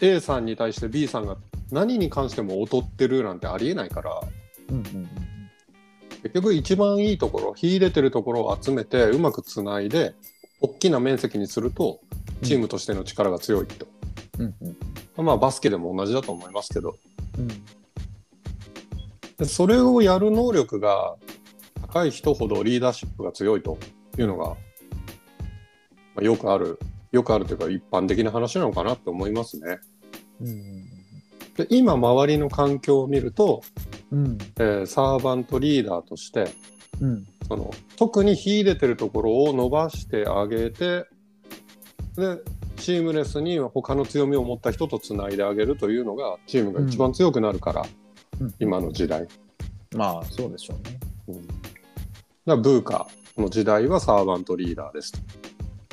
[0.00, 1.36] A さんに対して B さんが
[1.72, 4.20] 何に関しても劣ってるなんてありえないから、
[4.70, 4.76] うん。
[4.76, 5.08] うん。
[6.22, 10.14] 結局一番いいところ、秀でてるところを集めてうまくつないで、
[10.60, 12.00] 大きな面積にすると、
[12.42, 13.86] チームとしての力が強いと。
[14.38, 14.54] うん。
[14.62, 14.76] うん。
[15.16, 16.96] まあバスケでも同じだと思いますけど、
[17.38, 17.48] うん。
[19.36, 21.16] でそれをやる能力が
[21.82, 23.78] 高い人ほどリーダーシップが強いと
[24.18, 24.56] いうのが、ま
[26.20, 26.78] あ、よくある、
[27.12, 29.78] よくあるというか一般的な話なのかなって思いますね。
[30.40, 30.84] うん。
[31.56, 33.62] で今周りの環境を見ると、
[34.10, 34.38] うん。
[34.56, 36.52] えーサーバントリーダーとして
[37.00, 37.26] うん。
[37.46, 41.04] その特に秀でてるところを伸ばしてあげて
[42.16, 42.38] で
[42.76, 49.28] チームレスに他の強みを持った人とつないであげるというのがチームが一番強くなるから、うん今の時代。
[49.94, 50.98] まあ、そうでしょうね。
[51.28, 51.46] うん、
[52.44, 53.06] だブーカ
[53.38, 55.18] の時代はサーバントリーダーですと。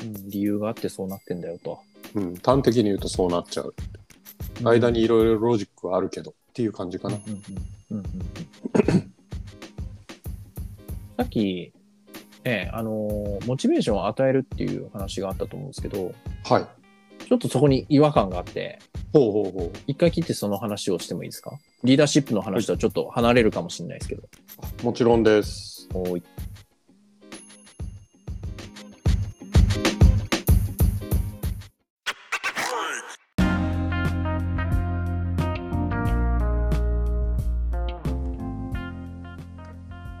[0.04, 0.28] うん。
[0.28, 1.78] 理由があってそうなってんだよと。
[2.16, 3.74] うん、端的に言うとそうなっちゃう。
[4.64, 7.16] 間にいろいろロジックはあるけどっていう感じかな。
[7.16, 7.42] うんうん
[7.90, 9.12] うんうん
[11.16, 11.72] さっき、
[12.44, 16.12] ね、あのーモチベーションを与えるっていう話があったと思うんですけど、
[16.44, 16.66] はい。
[17.24, 18.80] ちょっとそこに違和感があって、
[19.12, 19.78] ほうほうほう。
[19.86, 21.52] 一回切ってその話をしてもいいですか？
[21.84, 24.22] リーダーシップの話とはちょっと離れるかもしれないですけど。
[24.82, 25.88] もちろんです。
[25.94, 26.22] おーい。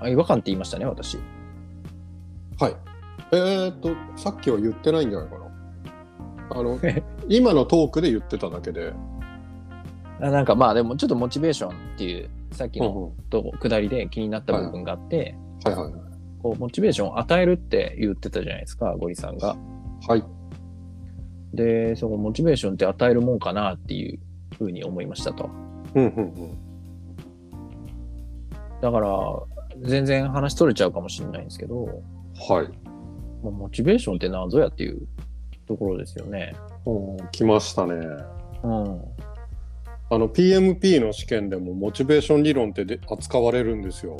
[0.00, 1.18] あ、違和感って言いましたね、私。
[2.62, 2.76] はい。
[3.32, 5.46] えー、っと、さっきは言ってないんじゃないかな。
[6.50, 6.78] あの、
[7.28, 8.92] 今のトークで言ってただけで。
[10.20, 16.02] あなんかまあでもちょっとモチベーションっていうさっきのと下りで気になった部分があって、はいはいはい。
[16.40, 19.56] こうモチベーションを与えるって言ってたじゃないですかゴリさんが。
[20.06, 20.24] はい。
[21.52, 24.20] でそのモチベーションって与えるもんかなっていう
[24.56, 25.50] ふうに思いましたと。
[25.94, 26.58] うんうんうん。
[28.80, 29.08] だから
[29.80, 32.02] 全然話取れちゃうかもしれないんですけど、
[32.48, 32.68] はい。
[33.42, 35.06] まあモチベーションって何ぞやっていう
[35.66, 36.54] ところですよね。
[36.84, 37.94] おー来ましたね。
[38.62, 39.02] うん。
[40.10, 44.16] あの PMP の試験でもモチベーション理論ってで扱われるんですよ。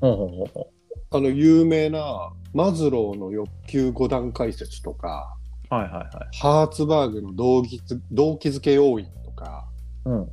[0.00, 0.70] ほうほうほうほ
[1.10, 5.36] あの有名なマズローの欲求5段階説とか、
[5.70, 6.36] うはいはいはい。
[6.38, 9.66] ハーツバーグの動機づ動機づけ要因とか、
[10.04, 10.28] うん。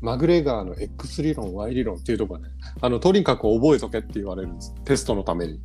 [0.00, 2.48] マグレガーの X 理論、Y 理論っていうところね、
[2.80, 4.74] あの、とにかく覚えとけって言われるんです。
[4.84, 5.60] テストのために。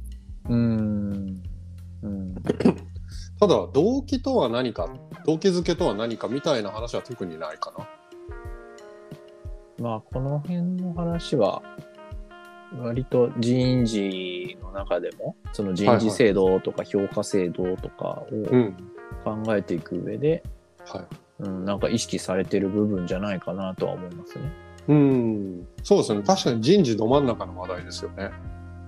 [0.50, 1.44] うーん。
[2.04, 2.36] うん。
[3.40, 4.90] ただ、動機とは何か、
[5.26, 7.88] 動機づけとは何かみたいな話は特にないかな。
[9.78, 11.62] まあ、この辺の話は、
[12.78, 18.76] 割と人事の中でも、その人事制度とか評価制度とかをうん。
[19.24, 20.44] 考えていく上で、
[20.88, 21.06] はい。
[21.40, 24.52] うん、なんか意識されてる部分じゃないかなとは思いますね。
[24.88, 25.68] うん。
[25.84, 26.22] そうですね。
[26.24, 28.32] 確かに人事ど真ん中の話題ですよね。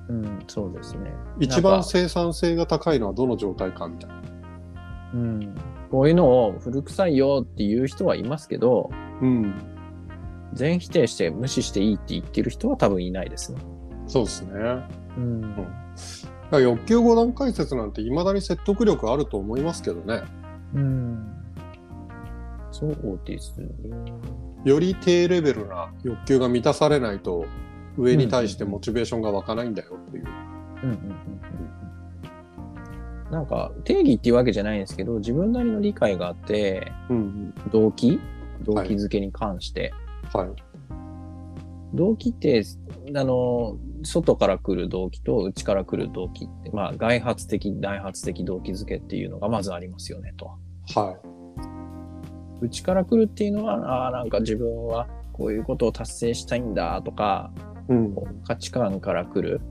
[0.10, 1.14] うん、そうですね。
[1.40, 4.16] 一番生産性が高いのはどの状態かみたいな。
[5.14, 5.56] うん、
[5.92, 8.90] こういうのを古臭いよっていう人はいますけど、
[9.22, 9.54] うん。
[10.54, 13.60] 全否定して無視していいって言ってる人は多分いないですね。
[14.08, 14.52] そうですね。
[15.18, 15.42] うん。
[15.42, 15.66] だか
[16.52, 20.24] ら欲求5段階説なんて未だに説得力あると思いますけどね。
[20.74, 21.34] うん。
[22.72, 23.68] そうですね。
[24.64, 27.46] より低レベルな欲求が満たされないと
[27.98, 30.26] 上に対してモチベーションが湧かないんだよっていう。
[30.84, 31.18] うんうんうんうん
[33.30, 38.22] なんか定義っていうわけじゃないんですけど自分なりの理解があってうん動機？
[38.64, 39.92] 動機づけに関して、
[40.34, 40.40] うん。
[40.40, 40.50] はい。
[41.94, 42.64] 動機って
[43.14, 50.50] あの外から来る動機と内から来る動機ってまあ外発的内発的動機づけっていうのがまずありますよねと。
[50.96, 51.18] は
[52.62, 57.77] 内から来るっていうのはああなんか自分はこういうことを達成したいんだとかい。
[57.90, 58.16] うん。
[58.46, 59.62] 価値観から来る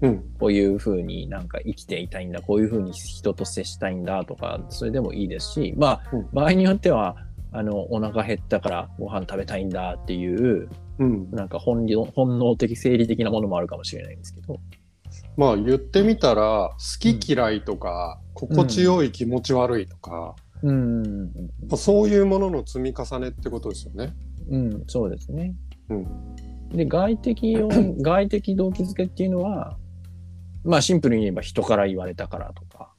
[0.00, 0.24] うん。
[0.38, 7.16] こういうふうになんか生きていたいんだ、こういうふうに人と接したいんだとか、それでもいいですし、まあ、うん場合によっては、
[7.50, 11.30] あの、お腹減ったからご飯食べたいんだっていう、うん。
[11.30, 14.60] なんか本能本能的、生理的なものもあるかもしれないんですけど。
[15.36, 16.76] まあ言ってみたら好
[17.16, 21.32] き嫌いとか心地よい気持ち悪いとか、うん。
[21.68, 24.14] まあそういうものの積み重ねってことですよね。
[24.50, 25.54] うん、そうですね。
[25.90, 26.06] うん。
[26.70, 29.76] で、外的要因、 外的動機づけっていうのは、
[30.64, 32.90] まあシンプルに言えば人から言われたからとか、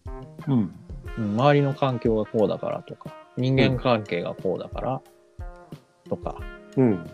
[0.48, 0.54] うん。
[0.54, 0.76] うん
[1.20, 5.02] 周りの環境がこうだからとか、人間関係がこうだから。
[6.08, 6.40] とか、
[6.78, 7.06] うん。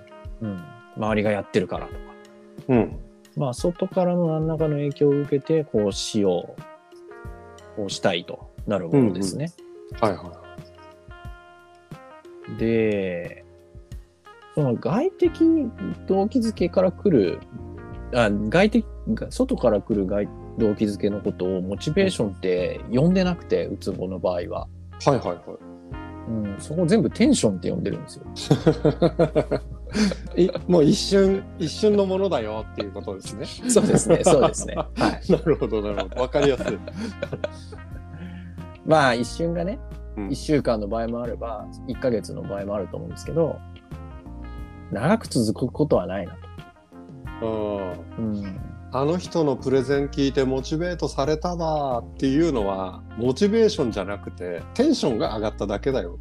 [0.41, 0.63] うん、
[0.96, 2.00] 周りがやってるからとか、
[2.68, 3.00] うん。
[3.36, 6.62] まあ外からの何らかの影響を受けて、こうしよう、
[7.76, 9.52] こうしたいとなるものですね。
[10.00, 10.32] はいは
[12.60, 13.44] で、
[14.56, 15.41] その外的
[16.08, 17.39] 動機づけから来る、
[18.13, 18.86] あ外的、
[19.30, 24.68] 外から来る外動機づけのことをモチベーションって呼んでなくて、うつぼの場合は。
[25.06, 25.39] はいはいはい。
[26.28, 28.26] うん、そこ全部テンションって呼んでるんですよ。
[30.68, 33.46] もう一瞬、一瞬のものだよっていうことですね。
[33.70, 34.76] そうですね、そうですね。
[34.76, 35.32] はい。
[35.32, 36.22] なるほど、なるほど。
[36.22, 36.80] わかりやすい。
[38.86, 39.80] まあ一瞬がね、
[40.18, 43.60] うん1週間の場合もあれば、1ヶ月の場合もあると思うんですけど、
[44.91, 46.34] 長く続くことはないな
[47.41, 48.06] と。
[48.17, 48.60] うんうん。
[48.91, 56.19] あの人のプレゼン聞いてモチベートされたわっていうのは、モチベーションじゃなくて、テンションが上がっただけだよ。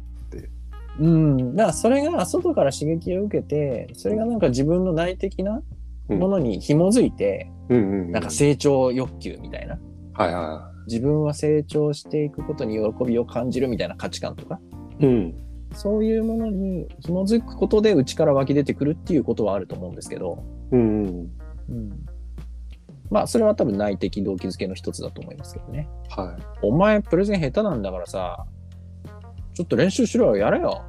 [0.99, 1.55] うん。
[1.55, 5.61] だからそれが外から刺激を受けて、それがなんか自分の内的な
[6.07, 8.11] ものに紐づいて、うんうん。
[8.11, 9.77] なんか成長欲求みたいな。
[10.13, 14.59] はいは自分は成長していくことに喜びを感じるみたいな価値観とか、
[14.99, 15.05] い。
[15.05, 15.35] うん。
[15.75, 21.07] そういうものに紐づくことで内から湧き出てくるっていうことはあると思うんですけど、うんうん。
[21.69, 22.05] うん。
[23.09, 25.87] まあ、それは多分内的動機づけの一つだと思いますけどね。
[26.09, 28.45] はお前プレゼン下手なんだからさ、
[29.53, 30.83] ちょっと練習しろよ、やれよ。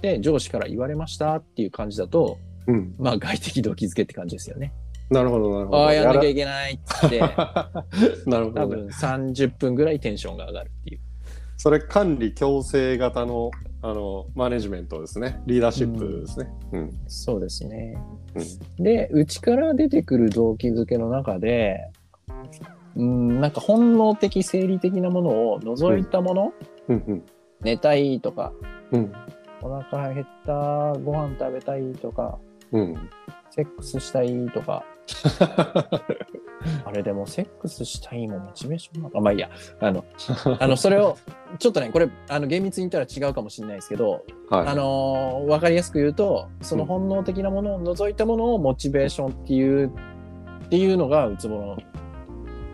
[0.00, 2.70] で、上司から言われましたっていう感じだと、い。
[2.70, 2.94] うん。
[2.98, 4.72] まあ外的動機づけって感じですよね。
[5.10, 5.84] なるほど、なるほど。
[5.84, 7.20] ああ、やんなきゃらいけないっつって、
[8.26, 8.52] なるほど、ね。
[8.54, 11.00] 多分30分ぐらいテンションが上がるっていう。
[11.56, 13.50] それ管理強制型の
[13.80, 15.40] あのマネジメントですね。
[15.46, 16.48] リーダーシップですね。
[16.72, 16.98] うん。
[17.06, 17.94] そうですね。
[18.34, 21.90] うんで、内から出てくる動機づけの中で、
[22.96, 26.52] うん、なんか本能的、生理的なものを除いたもの、
[26.88, 27.24] うんうん。
[27.60, 28.52] 寝たいとか、
[28.92, 29.12] うん。
[29.62, 32.38] お腹減った、ご飯食べたいとか、
[32.72, 33.10] うん。
[33.50, 34.84] セックスしたいとか、
[36.84, 39.50] あれでもセックスしたいもモチベーションなのかまあいいや。
[39.80, 40.04] あの、
[40.58, 41.16] あの、それを、
[41.58, 44.66] ちょっとね、これ、あの、厳密に言ったら違うかもしれないですけど、はい。
[44.68, 51.78] あのーわかりやすく言うと、その本能的なものを除いたものをモチベーションっていう、っていうのがウツボの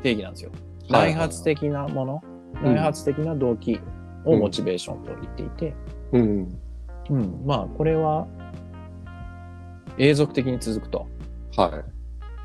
[0.02, 0.50] 定義なんですよ。
[0.90, 2.22] はい内発的なもの、
[2.62, 3.80] うん内発的な動機
[4.24, 5.74] をモチベーションと言っていて、
[6.12, 6.58] うん。
[7.10, 8.26] うん、まあ、これは、
[9.98, 11.06] 永続的に続くと。
[11.56, 11.84] は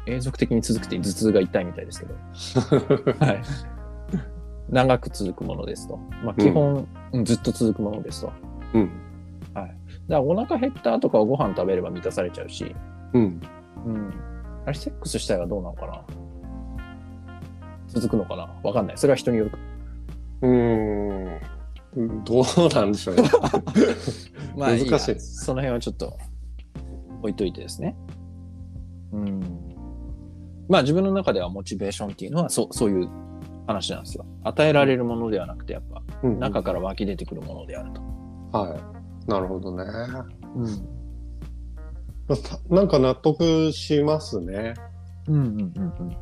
[0.06, 2.14] 永続的に続くって頭痛が痛いみたいですけど。
[2.14, 2.18] い。
[3.20, 3.42] はい。
[4.70, 5.98] 長く続くものですと。
[6.24, 8.28] まあ、基本、うんずっと続くものですと。
[8.28, 8.40] だか
[8.74, 8.90] うん。
[10.08, 12.76] らお腹減ったとかはご飯食べれば満たされちゃうし、
[13.14, 13.42] うん。
[13.86, 14.14] うん。
[14.66, 16.04] あれ、セックスしたいはどうなのかな？
[17.88, 18.54] 続くのかな？
[18.64, 18.98] わかんない。
[18.98, 19.58] それは人によるか。
[20.42, 22.24] うーん。
[22.24, 23.24] どうなんでしょうね。
[24.56, 26.18] まあ難しいですその辺はちょっと
[27.22, 27.96] 置いといてですね。
[29.12, 29.59] うん。
[30.70, 33.10] まあ自分の中ではモチベーションっていうのはそうそういう
[33.68, 34.26] 話なんですよ。
[34.44, 38.02] 与えられるものではなくて、やっぱうん中から湧き出てくるものであると。
[38.58, 38.78] は
[39.28, 39.30] い。
[39.30, 39.84] なるほどね。
[40.56, 41.00] うん。
[42.70, 44.76] なんか納得しますね。
[45.28, 45.44] うんうんう
[46.04, 46.18] ん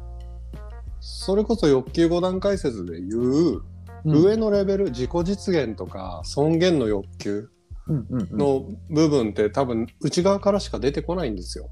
[0.99, 3.62] それこそ欲求5段階説で言う、
[4.03, 4.23] うん。
[4.23, 7.49] 上のレベル、自己実現とか尊厳の欲求
[7.89, 11.69] うんうんうん、の部分って多分内側からしか出てこないんですよ。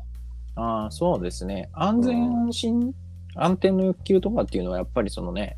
[0.56, 1.70] ああ、そうですね。
[1.74, 2.94] 安全安心、
[3.36, 5.58] 安定の欲求とかっていうのはやっぱりそのね、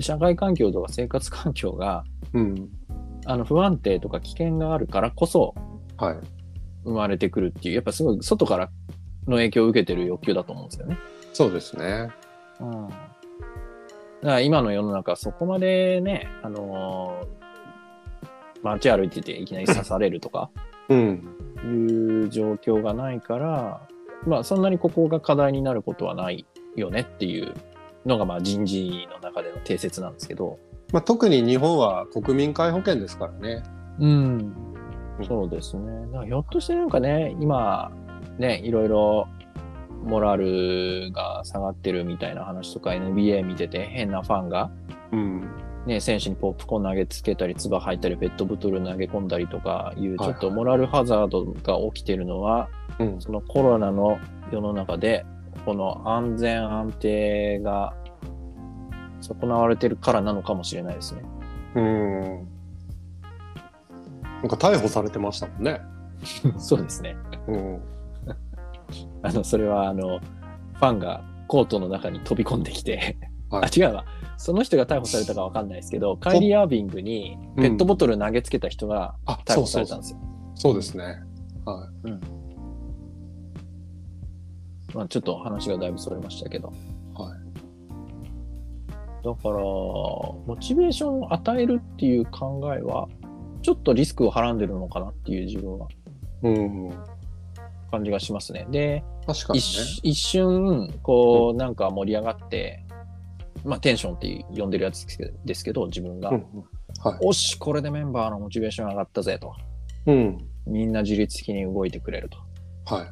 [0.00, 2.68] 社会環境とか生活環境がうん。
[3.28, 5.54] あの不安定とか危険があるからこそ
[5.96, 6.16] はい。
[6.84, 8.70] 生まれてくるっていう、やっぱすごい外から
[9.26, 10.98] の影響を受けてる欲求だと思うんですよね。
[11.32, 12.10] そうですね。
[12.60, 12.88] うん。
[12.88, 12.96] だか
[14.20, 17.46] ら今の世の中そこまでね、あのー
[18.62, 20.50] 街歩いてていきなり刺されるとか
[20.88, 21.36] うん。
[21.64, 23.88] いう状況がないから、
[24.26, 27.54] まあそんなにここが課題になることはないよねっていう
[28.04, 30.58] のがまあ人事の中での定説なんですけど。
[30.92, 33.62] まあ、特に日本は国民皆保険ですからね。
[33.98, 34.54] うん。
[35.26, 36.06] そうですね。
[36.06, 37.90] だからひょっとしてなんかね、今、
[38.38, 39.28] ね、いろいろ
[40.04, 44.70] モラルが下がってるみたいな話とか NBA 見てて変なファンが、
[45.12, 45.48] うん。
[45.86, 52.68] ね、選手にポップコーン投げつけたり、唾吐いたり、ペットボトル投げ込んだりとかいう、ちはいょっとモラルハザードが起きてるのは、
[52.98, 53.20] うん。
[53.20, 54.18] そのコロナの
[54.50, 55.24] 世の中で、
[55.64, 57.94] この安全安定が
[59.20, 61.22] 損なわれてるからなのかもしれないですね。
[61.76, 62.22] うん。
[64.42, 65.80] なんか逮捕されてましたもんね。
[66.58, 67.16] そうですね。
[67.46, 67.82] うん。
[69.22, 73.16] あの、それは、あの、ファンがコートの中に飛び込んできて、
[73.50, 74.04] はいあ、違うわ。
[74.36, 80.18] その人が逮捕されたかわかんないですけど、カイリー・アービングにペットボトル投げつけた人があ、逮捕されたんですよ。
[80.54, 81.04] そうですね。
[81.64, 81.90] は
[84.94, 86.72] まあ、ちょっと話がだいぶそれましたけど。
[87.18, 87.22] い。
[87.22, 87.46] はい。
[89.24, 93.08] だから、モチベーションを与えるっていう考えは、
[93.62, 95.88] ちょっとリスクをはらんでるのかなっていう自分は
[96.42, 96.90] うん。
[97.90, 98.66] 感じがしますね。
[98.70, 99.64] で、確かにね。
[99.64, 102.85] 一一瞬、こう、なんか盛り上がって、
[103.66, 105.04] まあ、テンションって呼んでるやつ
[105.44, 106.44] ですけど自分が、うん。
[107.02, 107.18] はい。
[107.22, 109.52] おし、これでメンバーのモチベーション上がったぜと。
[110.06, 110.38] うん。
[110.66, 112.38] みんな自律的に動いてくれると。
[112.94, 113.06] はい。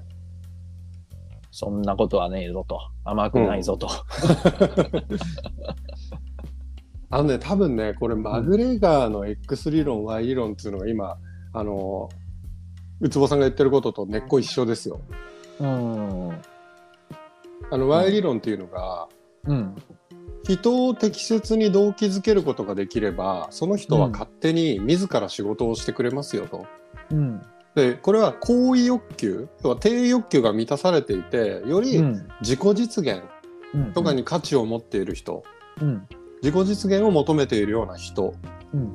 [1.50, 2.78] そんなことはねえぞと。
[3.04, 3.88] 甘くないぞと。
[7.10, 11.16] あのね、多分ね、これ、マグレガーの X 理論、Y 理論っていうのが今、
[11.52, 12.08] あの、
[13.00, 15.00] ウツボさんが言ってることと根っこ一緒ですよ。
[15.60, 16.30] うん。
[17.70, 19.08] あの、Y 理論っていうのが、
[19.46, 19.76] うん。
[20.44, 26.66] 人を適切に動機づけることができれば、その人は勝手に自ら仕事をしてくれますよと。
[27.10, 27.42] うん。
[27.74, 32.28] で、これは行為欲求、要は低欲求が満たされていて、よりうん。
[32.42, 33.22] 自己実現
[33.72, 35.42] うんとかに価値を持っている人、
[35.80, 36.06] うん。
[36.42, 38.34] 自己実現を求めているような人
[38.74, 38.94] うん。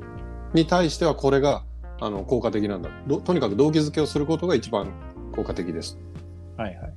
[0.54, 1.64] に対してはこれが
[2.00, 4.94] あの効果的なんだどとにかく動機づけをすることが一番
[5.36, 6.00] 効果的です
[6.58, 6.94] はいはい。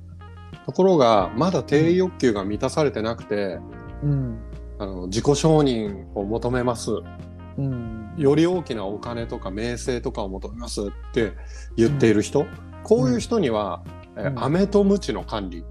[0.65, 3.59] ところがまだ低欲求が満たされてなくて、
[4.03, 4.37] うん。
[4.79, 6.91] あの自己承認を求めます
[7.57, 8.13] うん。
[8.17, 11.33] より大きなお金とか名声とかを求めますって
[11.75, 12.45] 言っている人、
[12.83, 13.83] こういう人には、
[14.15, 15.63] えうん飴とムチの管理っ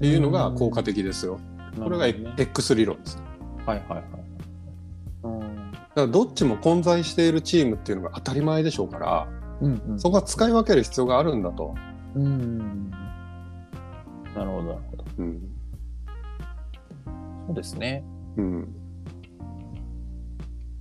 [0.00, 1.38] ていうのが効果的ですよ、
[1.78, 2.06] これが
[2.38, 3.22] X 理論です
[3.66, 4.04] はいはいはい。
[5.24, 5.72] うん。
[5.72, 9.28] だからどっちも混在しているチームっていうのが当たり前でしょうから
[9.60, 10.00] うん、うん。
[10.00, 11.74] そこは使い分ける必要があるんだと。
[12.14, 12.90] うん。
[12.90, 15.04] なるほど、なるほど。
[15.18, 15.49] うん
[17.50, 18.04] そうですね。
[18.36, 18.68] うん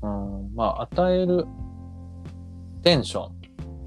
[0.04, 0.56] うん。
[0.56, 1.46] まあ、与える
[2.84, 3.32] テンション。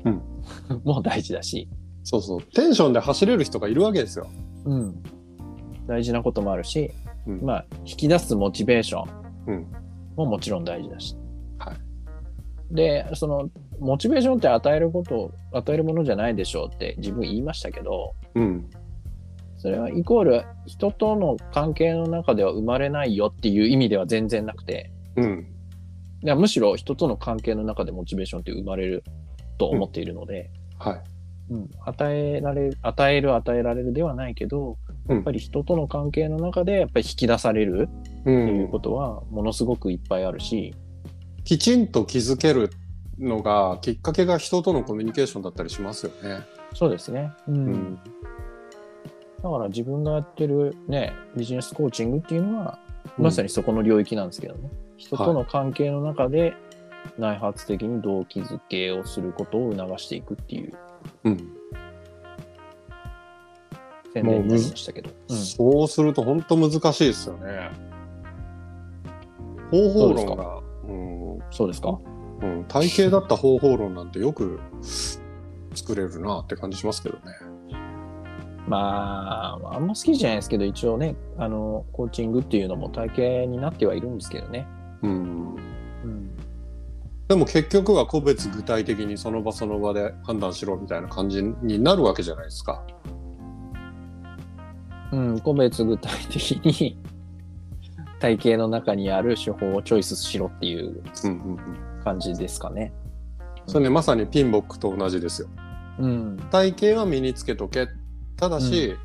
[0.05, 0.22] うん。
[0.85, 1.68] も大事だし。
[2.03, 4.26] そうそうテンションで走れる人がいるわけですよ。
[4.64, 5.03] うん。
[5.87, 6.91] 大事なこともあるし、
[7.26, 9.09] うんまあ、引き出すモチベーション
[9.47, 9.66] うん
[10.16, 11.16] ももちろん大事だし。
[11.59, 11.76] はい
[12.74, 18.70] で、その、モチベーションって与えること、与えるものじゃないでしょうって自分言いましたけど、うん
[19.63, 25.47] それはイコール人との関係の中では生まれないよっていう意味では全然なくて、うん。
[26.21, 29.05] いやむしろ人との関係の中でモチベーションって生まれる
[29.59, 30.51] と思っているので、
[30.81, 31.03] はい。
[31.51, 31.71] うん。
[31.85, 35.15] 与えられる、与える、与えられるではないけど、うん。
[35.15, 40.75] やっぱり人との関係の中でやっぱり引き出されるうっていうんことはものすごくいっぱいあるし、
[41.45, 42.71] きちんと気づける
[43.17, 46.41] のがきっかけが人とのコミュニケーションだったりしますよね。
[46.75, 47.31] そうですね。
[47.47, 47.55] うん。
[47.55, 47.99] うん
[49.43, 52.78] だから自分がやってるね、ビジネスコーチングっていうのは、
[53.18, 54.70] まさにそこの領域なんですけどね。
[54.97, 56.55] 人との関係の中で
[57.18, 60.72] 内発的に動機づけをすることを促していくっていう
[61.24, 61.36] うん
[64.14, 65.11] 宣伝になりましたけど。
[65.28, 67.70] うんそうすると本当難しいですよね。
[69.72, 71.99] 方法論が、うんそうですか？
[72.43, 74.61] うん、体系だった方法論なんてよく
[75.74, 77.22] 作れるなって感じしますけどね。
[78.69, 84.67] まあ、あんま好きじゃないですけど、一応ね、あの、コーチングっていうのも体系になってはいるんですけどね。
[85.03, 85.57] うん
[86.05, 86.31] うん。
[87.29, 92.85] でも結局は個別具体的にその場その場で判断しろみたいな感じになるわけじゃないですか。
[95.13, 96.99] うん、個別具体的に
[98.21, 101.59] 体系の中にある手法をチョイスしろっていううんうんうん、
[102.05, 102.93] 感じですかね。
[103.67, 105.49] それねまさにピンボックと同じですよ。
[105.99, 106.37] うん。
[106.51, 107.89] 体系は身につけとけ。
[108.43, 108.97] ただし、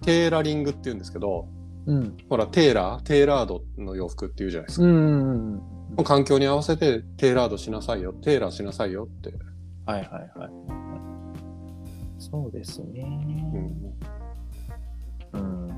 [0.00, 1.46] テーラリングって言うんですけど、
[1.84, 2.16] うん。
[2.30, 4.86] ほらテーラー、テーラードの洋服って言うじゃないですか。
[4.86, 5.60] うん。
[6.04, 9.34] 環境に合わせてテーラードしなさいよ、テーラーしなさいよって。
[9.84, 10.50] はいはいはい。
[12.18, 13.02] そうですね。
[15.34, 15.68] うんうん。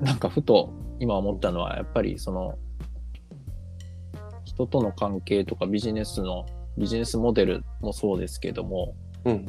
[0.00, 0.70] なんかふと
[1.00, 2.58] 今思ったのは、やっぱりその、
[4.44, 6.44] 人との関係とかビジネスの、
[6.76, 9.48] ビジネスモデルもそうですけども、うん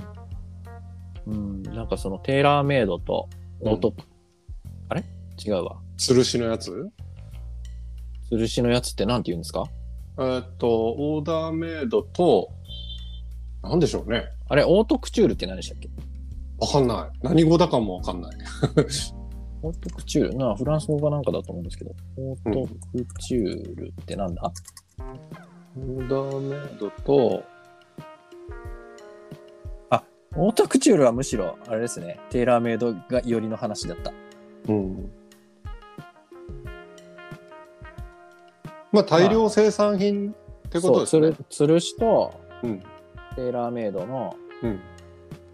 [1.28, 3.30] うん、なんかそのテーラーメイドと
[3.62, 3.94] オート、
[4.90, 5.04] あれ？
[5.46, 5.78] 違うわ。
[5.98, 6.72] 吊るしのやつ？
[8.32, 9.64] 吊るしのやつってなんて言うんですか？
[10.18, 12.50] えーっと、オーダーメイドと、
[13.64, 14.26] なんでしょうね。
[14.48, 15.90] あれ、オートクチュールって何でしたっけ？
[16.60, 17.20] わかんない。
[17.22, 18.36] 何語だかもわかんない。
[19.62, 24.52] オートクチュール、なフランス語かなんかだと思うんですけど、オートクチュールってなんだ、
[25.76, 27.55] オーダーメイドと、あ、
[30.38, 34.12] オートクチュールはむしろ、あれですね、テーラーメイドがよりの話だった。
[34.68, 35.12] うん。
[38.92, 41.28] まあ大量生産品ってことですね。
[41.32, 42.34] そう、つるしと
[42.64, 42.80] うん。
[43.36, 44.80] テーラーメイドのうん。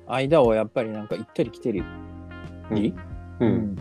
[0.08, 1.84] 間をやっぱりなんか行ったり来たり、
[2.72, 2.78] うん。
[2.78, 2.94] う。
[3.40, 3.76] うん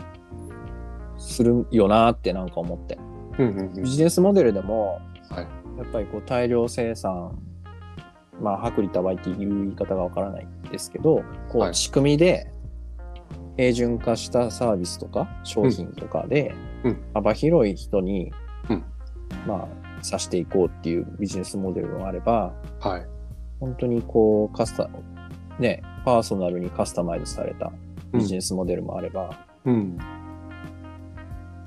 [1.17, 2.97] するよなってなんか思って。
[3.37, 3.47] うん。
[3.57, 3.83] うん。
[3.83, 4.99] ビジネスモデルでも、
[5.29, 7.39] はいやっぱりこう大量生産、
[8.41, 11.69] まあ、薄利多売っていう言い方がわからないですけど、こはい。
[11.71, 12.51] う仕組みで
[13.57, 17.03] 平準化したサービスとか商品とかでうん。
[17.13, 18.31] 幅広い人に、
[18.69, 18.83] うん。
[19.45, 19.67] ま
[19.99, 23.05] あ、さしていこうっていうビジネスモデルもあれば、はい。
[23.59, 24.89] 本当にこうカスタ、
[25.59, 27.71] ね、パーソナルにカスタマイズされた
[28.11, 29.97] ビジネスモデルもあれば、うん。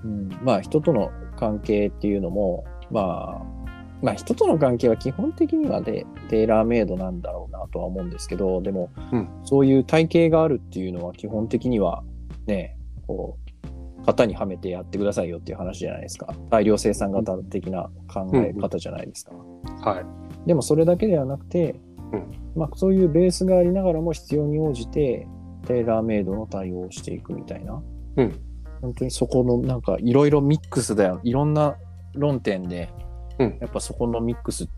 [0.04, 0.28] うん。
[0.42, 3.53] まあ人との関係っていうのも、まあ、
[4.02, 12.02] まあ人との関係は基本的にはでテーラーメイドなんだろうなとは思うんですけど、でも、うんそういう体系があるっていうのは基本的には
[12.46, 12.76] ね、
[13.06, 16.34] こう、型にはめてやってくださいよっていう話じゃないですか。
[16.50, 19.32] 大量生産型的な考え方じゃないですか。
[19.80, 20.46] はい。
[20.46, 21.80] でもそれだけではなくて、
[22.12, 25.26] うんまあそういうベースがありながらも必要に応じて
[25.66, 27.82] テーラーメイドの対応をしていくみたいな。
[28.16, 28.40] うん
[28.80, 31.20] 本当にそこのなんかいろいろミックスだよ。
[31.22, 31.76] いろんな
[32.12, 32.90] 論点で、
[33.38, 34.68] うんやっぱそこのミックス、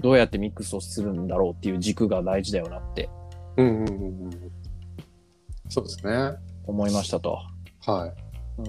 [0.00, 3.08] どうやってミックスをするんだろうっていう軸が大事だよなって
[3.56, 3.66] うん。
[3.66, 3.88] うん。
[3.88, 4.22] うん。
[4.24, 4.52] うん
[5.68, 6.36] そうですね。
[6.66, 7.38] 思いましたと。
[7.86, 8.60] はい。
[8.60, 8.66] うん、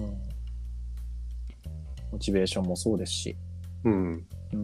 [2.12, 3.36] モチベーションもそうですし。
[3.84, 3.92] うん。
[3.92, 4.62] うん、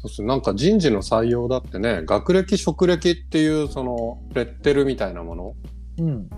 [0.00, 0.28] そうですね。
[0.28, 5.54] なんか人事の採用だってね、学歴、職歴っていうそのレッテルみたいなもの。
[5.98, 6.30] うん、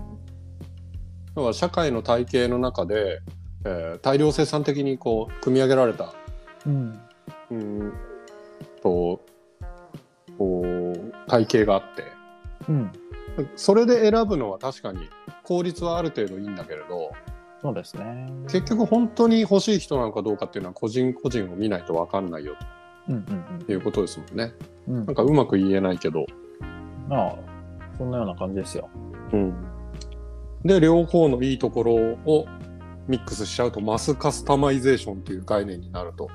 [1.35, 3.19] 要は社会の体系の中で、
[3.65, 6.15] えー大量生産的にこう組み上げられた、
[6.65, 6.99] うん、
[7.51, 7.93] うん、
[8.81, 9.21] と
[10.37, 10.63] こ
[10.95, 12.03] う体系があって
[12.69, 12.91] うん。
[13.55, 15.09] それで選ぶのは確かに
[15.43, 16.55] 効率はある程度いいん。
[16.55, 17.11] だけれど
[17.61, 18.31] そうですね。
[18.43, 22.31] 結局本当に欲しい人なのかどうかっていうのは個人個人を見ないと分かん。
[22.31, 22.55] ないよ
[23.07, 24.35] うん、うん、ということですもん。
[24.35, 24.53] ね。
[24.87, 24.95] うん。
[24.95, 25.05] うん。
[25.05, 25.15] なん。
[25.15, 26.25] かうまく言えないけど。
[27.07, 27.35] まあ、
[27.97, 28.11] そん。
[28.11, 28.89] なような感じですよ。
[29.33, 29.53] うん、
[30.65, 32.45] で両方のいいところを
[33.07, 36.29] ミックスしちゃうとマスカスタマイゼーションっていう概念になると。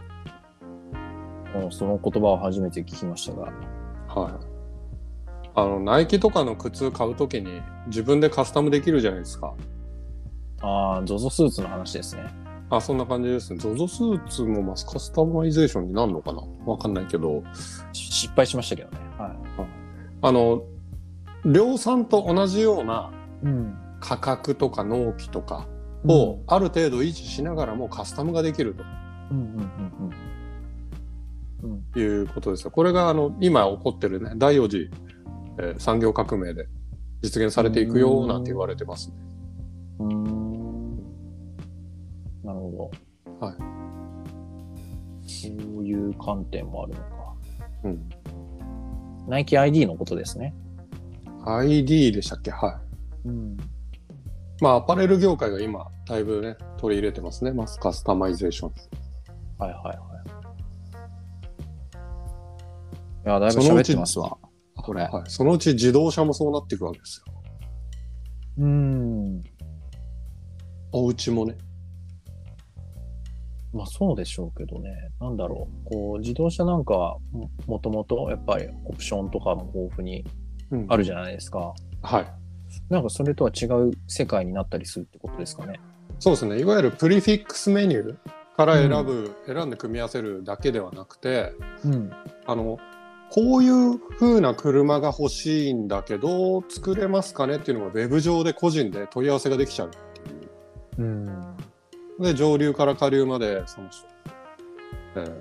[1.70, 3.52] その言葉を初めて聞きましたが。
[4.08, 4.32] はい。
[5.54, 9.54] あの、ナイキとかの靴買うときに自分でカスタムできるじゃないですか。
[10.60, 12.24] ああ、ZOZO スーツの話ですね。
[12.70, 13.60] あ、そんな感じですね。
[13.60, 17.42] ZOZO スーツもマスカスタマイゼーションになるのかなわかんないけど、
[17.92, 18.98] し失敗しましたけどね。
[19.18, 19.66] は
[20.22, 20.62] あの、
[21.44, 23.10] 量産と同じような。
[24.00, 25.66] 価格とか納期とか
[26.06, 28.76] をある程度維持しながらもカスタムができる
[29.30, 30.06] うん、うん、うん、うん。
[30.06, 30.35] うん。
[31.92, 32.70] ということですよ。
[32.70, 34.90] これがあの、今起こってるね、第4次、
[35.58, 36.68] えー産業革命で
[37.22, 39.16] 実現されていくよなんて言われてますね。
[40.00, 40.96] うーん。
[42.44, 42.90] なるほ
[43.40, 43.46] ど。
[43.46, 43.56] はい。
[45.28, 47.06] そういう観点もあるのか。
[47.84, 48.08] うん。
[49.28, 50.54] ナイキ ID のことですね。
[51.44, 52.50] ID でしたっけ？
[52.50, 52.80] は
[53.24, 53.28] い。
[53.28, 53.56] うん。
[54.60, 57.52] まあ、アパレル業界が今、だいぶね、取り入れてますね。
[57.52, 58.72] マスカスタマイゼーション。
[59.58, 59.96] はいはいはい。
[63.26, 64.38] いや、だいぶ喋ってますわ。
[64.76, 65.02] これ。
[65.02, 65.30] はい。
[65.30, 67.34] そのうち自動車もそうなっていくわけですよ。
[68.58, 69.42] うーん。
[70.92, 71.56] お家もね。
[73.72, 74.90] まあそうでしょうけどね。
[75.20, 75.90] なんだろう。
[75.90, 80.24] こう、自動車なんかはももともとやっぱりオプションとかも豊富に
[80.70, 81.74] うんあるじゃないですか。
[82.02, 82.26] はい。
[82.88, 85.80] なんかそれとは違う世界になったりするってことですかね。
[86.20, 86.60] そうですね。
[86.60, 88.16] いわゆるプリフィックスメニュー
[88.56, 91.52] から選ぶ、選んで組み合わせるだけではなくて、
[91.84, 92.10] うん。
[92.46, 92.78] あの、
[93.30, 101.06] こういう風な車が欲しいんだけど、作れますかねっていうのがウェブ上で個人で問い合わせができちゃうっていう。
[101.06, 101.56] うん。
[102.20, 103.88] で上流から下流までその、
[105.16, 105.32] えー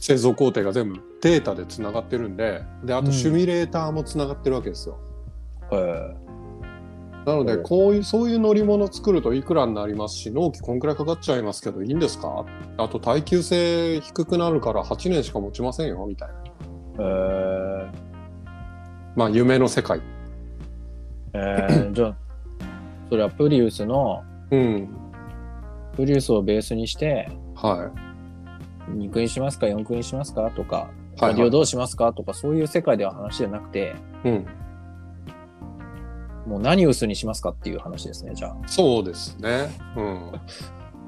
[0.00, 4.98] 製造工程が全部データでつながってるんでであとうんシミュレーターもつながってるわけですよ。
[5.72, 6.14] へえ。
[7.24, 12.44] なのでうんこういうそういう乗り物作るといくらになりますし納期こんくらいかかっちゃいますけどいいんですか？
[12.76, 16.34] あと耐久性低くなるから8年しか持ちませんよみたいな。
[16.98, 17.90] へ
[19.16, 20.00] まあ夢の世界。
[21.32, 21.66] え。
[21.70, 22.16] えー、じゃあ、
[23.10, 24.88] それはプリウスの、うん。
[25.96, 27.90] プリウスをベースにして、は
[28.90, 31.20] 2区にしますか、4区にしますかとか、い。
[31.20, 32.12] はい、ラディオどうしますか？
[32.12, 34.46] とか、そういう世界では話じゃなくて、うん。
[36.46, 38.56] もう何薄にしますかっていう話ですね、じゃあ。
[38.66, 39.68] そうですね。
[39.96, 40.04] うん。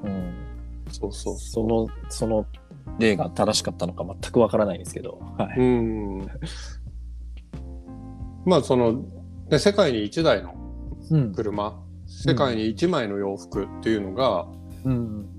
[0.03, 0.33] うん。
[0.89, 2.45] そうそうそその、その
[2.99, 5.19] 例が正しかったのか全くわからないんですけど。
[5.37, 5.61] はう。
[5.61, 5.63] い。
[5.63, 5.81] う
[6.21, 6.27] ん。
[8.45, 9.03] まあその、
[9.49, 10.53] ね、世界に1台の
[11.09, 11.33] うん。
[11.33, 14.47] 車、世界に1枚の洋服っていうのが、
[14.83, 15.29] うん。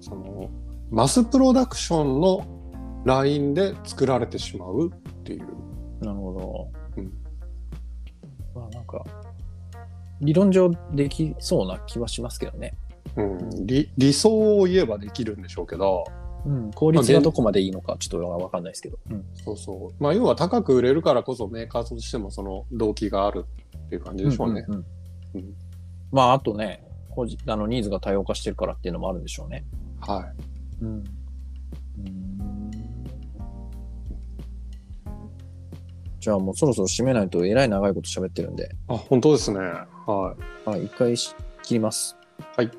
[0.00, 0.50] その
[0.90, 2.46] マスプロダクションの
[3.04, 5.46] ラインで作られてしまうっていう。
[6.04, 7.02] なるほど。
[7.02, 7.12] うん
[8.54, 9.04] まあなんか、
[10.20, 12.76] 理論上できそうな気はしますけどね。
[13.16, 16.04] うん、理理想を言えばできるんでしょうけど、
[16.46, 16.70] うん。
[16.72, 18.98] 効率がどこまでいいのかちょっとわかんないですけど。
[19.10, 19.24] うん。
[19.34, 20.02] そうそう。
[20.02, 23.44] まあ要は高く売れるからこそメーカーとしてもその動機がある
[23.76, 24.62] っていう感じでしょうね。
[24.62, 24.84] んんん
[25.34, 25.54] うん
[26.12, 29.64] まああとね、個人あのニーズが多様化してるからっていうのもあるんでしょうね。
[30.00, 30.32] は
[30.80, 31.04] うん。
[36.20, 38.68] じゃあもうそろそろ締めないとえらい長いこと喋ってるんで、い。
[38.88, 39.58] あ、本当ですね。
[39.58, 40.34] は
[40.64, 42.16] はい、一回し切ります。
[42.56, 42.70] はい。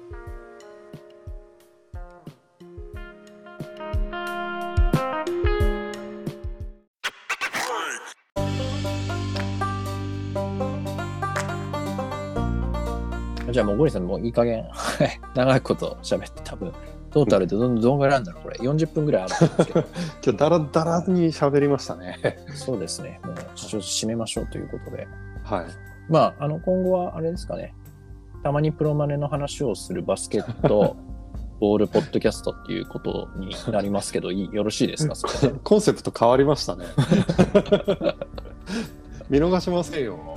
[13.57, 16.71] じゃあもうゴリさんもういい加減、はい長いこと喋って多分、
[17.09, 18.57] トータルでどんどんぐらいあるんだろうこれ。
[18.57, 19.79] 40分ぐらいあるんですけど。
[19.79, 19.83] い。
[20.23, 22.37] 今日ダラダラに喋りましたね。
[22.53, 23.19] そうですね。
[23.23, 25.07] もうちょっと締めましょうということで。
[25.43, 25.65] はい。
[26.07, 27.73] まあ、あの、今後はあれですかね。
[28.43, 30.95] たまにプロマネの話をするバスケット、
[31.59, 35.15] ボールポッドキャストっていうことになりますけど、いいよろしいですか？
[35.15, 36.85] それでコンセプト変わりましたね。
[39.31, 40.36] 見逃しませんよ。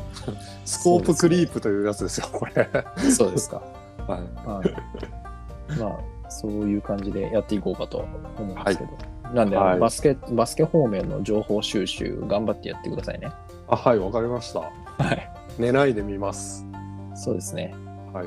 [0.64, 2.68] スコープクリープというやつですよ、これ。
[3.10, 3.62] そうですか。
[4.06, 4.20] はい。
[4.46, 5.78] はい。
[5.78, 7.98] まあ、そういう感じでやっていこうかと
[8.38, 8.90] 思うんですけど。
[9.34, 13.30] なんで、はいバスケ、バスケ方面の情報収集、頑張ってやってくださいね。
[13.68, 14.60] あ、はい、わかりました。
[14.60, 14.70] は
[15.12, 15.30] い。
[15.58, 16.66] 寝ないで見ます。
[17.14, 17.74] そうですね。
[18.12, 18.26] はい。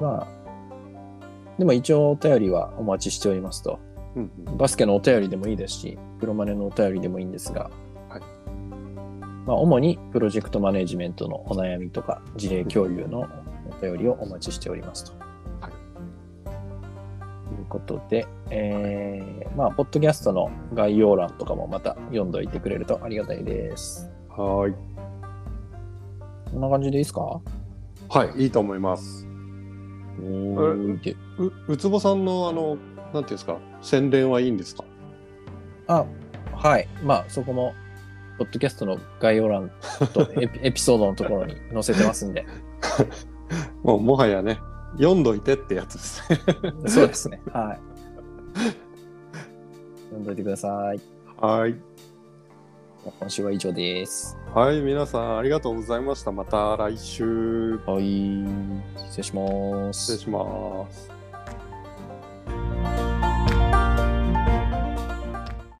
[0.00, 0.26] まあ、
[1.58, 3.78] でも一応お便りはお待ちしておりますと。
[4.16, 7.72] うんうんバスケのお便りでもいいですし、プロマネのお便りでもいいんですが、はい
[9.48, 13.26] まあ、主にプロジェクトマネジメントのお悩みとか事例共有の
[13.70, 15.12] お便りをお待ちしておりますと。
[15.62, 15.72] はい
[17.48, 24.10] ということで、えー、まあ、ポッドキャストの概要欄とかもまた読んどいてくれるとありがたいです。
[24.28, 24.74] はい。
[26.52, 27.40] こんな感じでいいですか？
[28.10, 29.26] はい、いいと思います。
[31.38, 34.84] う、うつぼさんの、あの、なんていうんですか、宣伝はいいんですか？
[35.86, 36.04] あ、
[36.54, 36.86] はい。
[37.02, 37.72] まあ、そこも、
[38.38, 39.70] ポッドキャストの概要欄
[40.14, 42.46] と エピエピソードのところに載せてますんで、
[43.82, 44.60] もう、もはやね、
[44.92, 46.38] 読んどいてってやつですね。
[46.86, 47.40] そうですね。
[47.52, 47.80] はい。
[50.04, 51.00] 読んどいてください。
[51.40, 51.76] はい。
[53.20, 54.36] 今週は以上です。
[54.54, 56.32] はい、皆さんありがとうございました。
[56.32, 57.78] また来週。
[57.86, 58.44] はい。
[59.10, 60.18] 失礼します失礼。
[60.18, 61.17] します。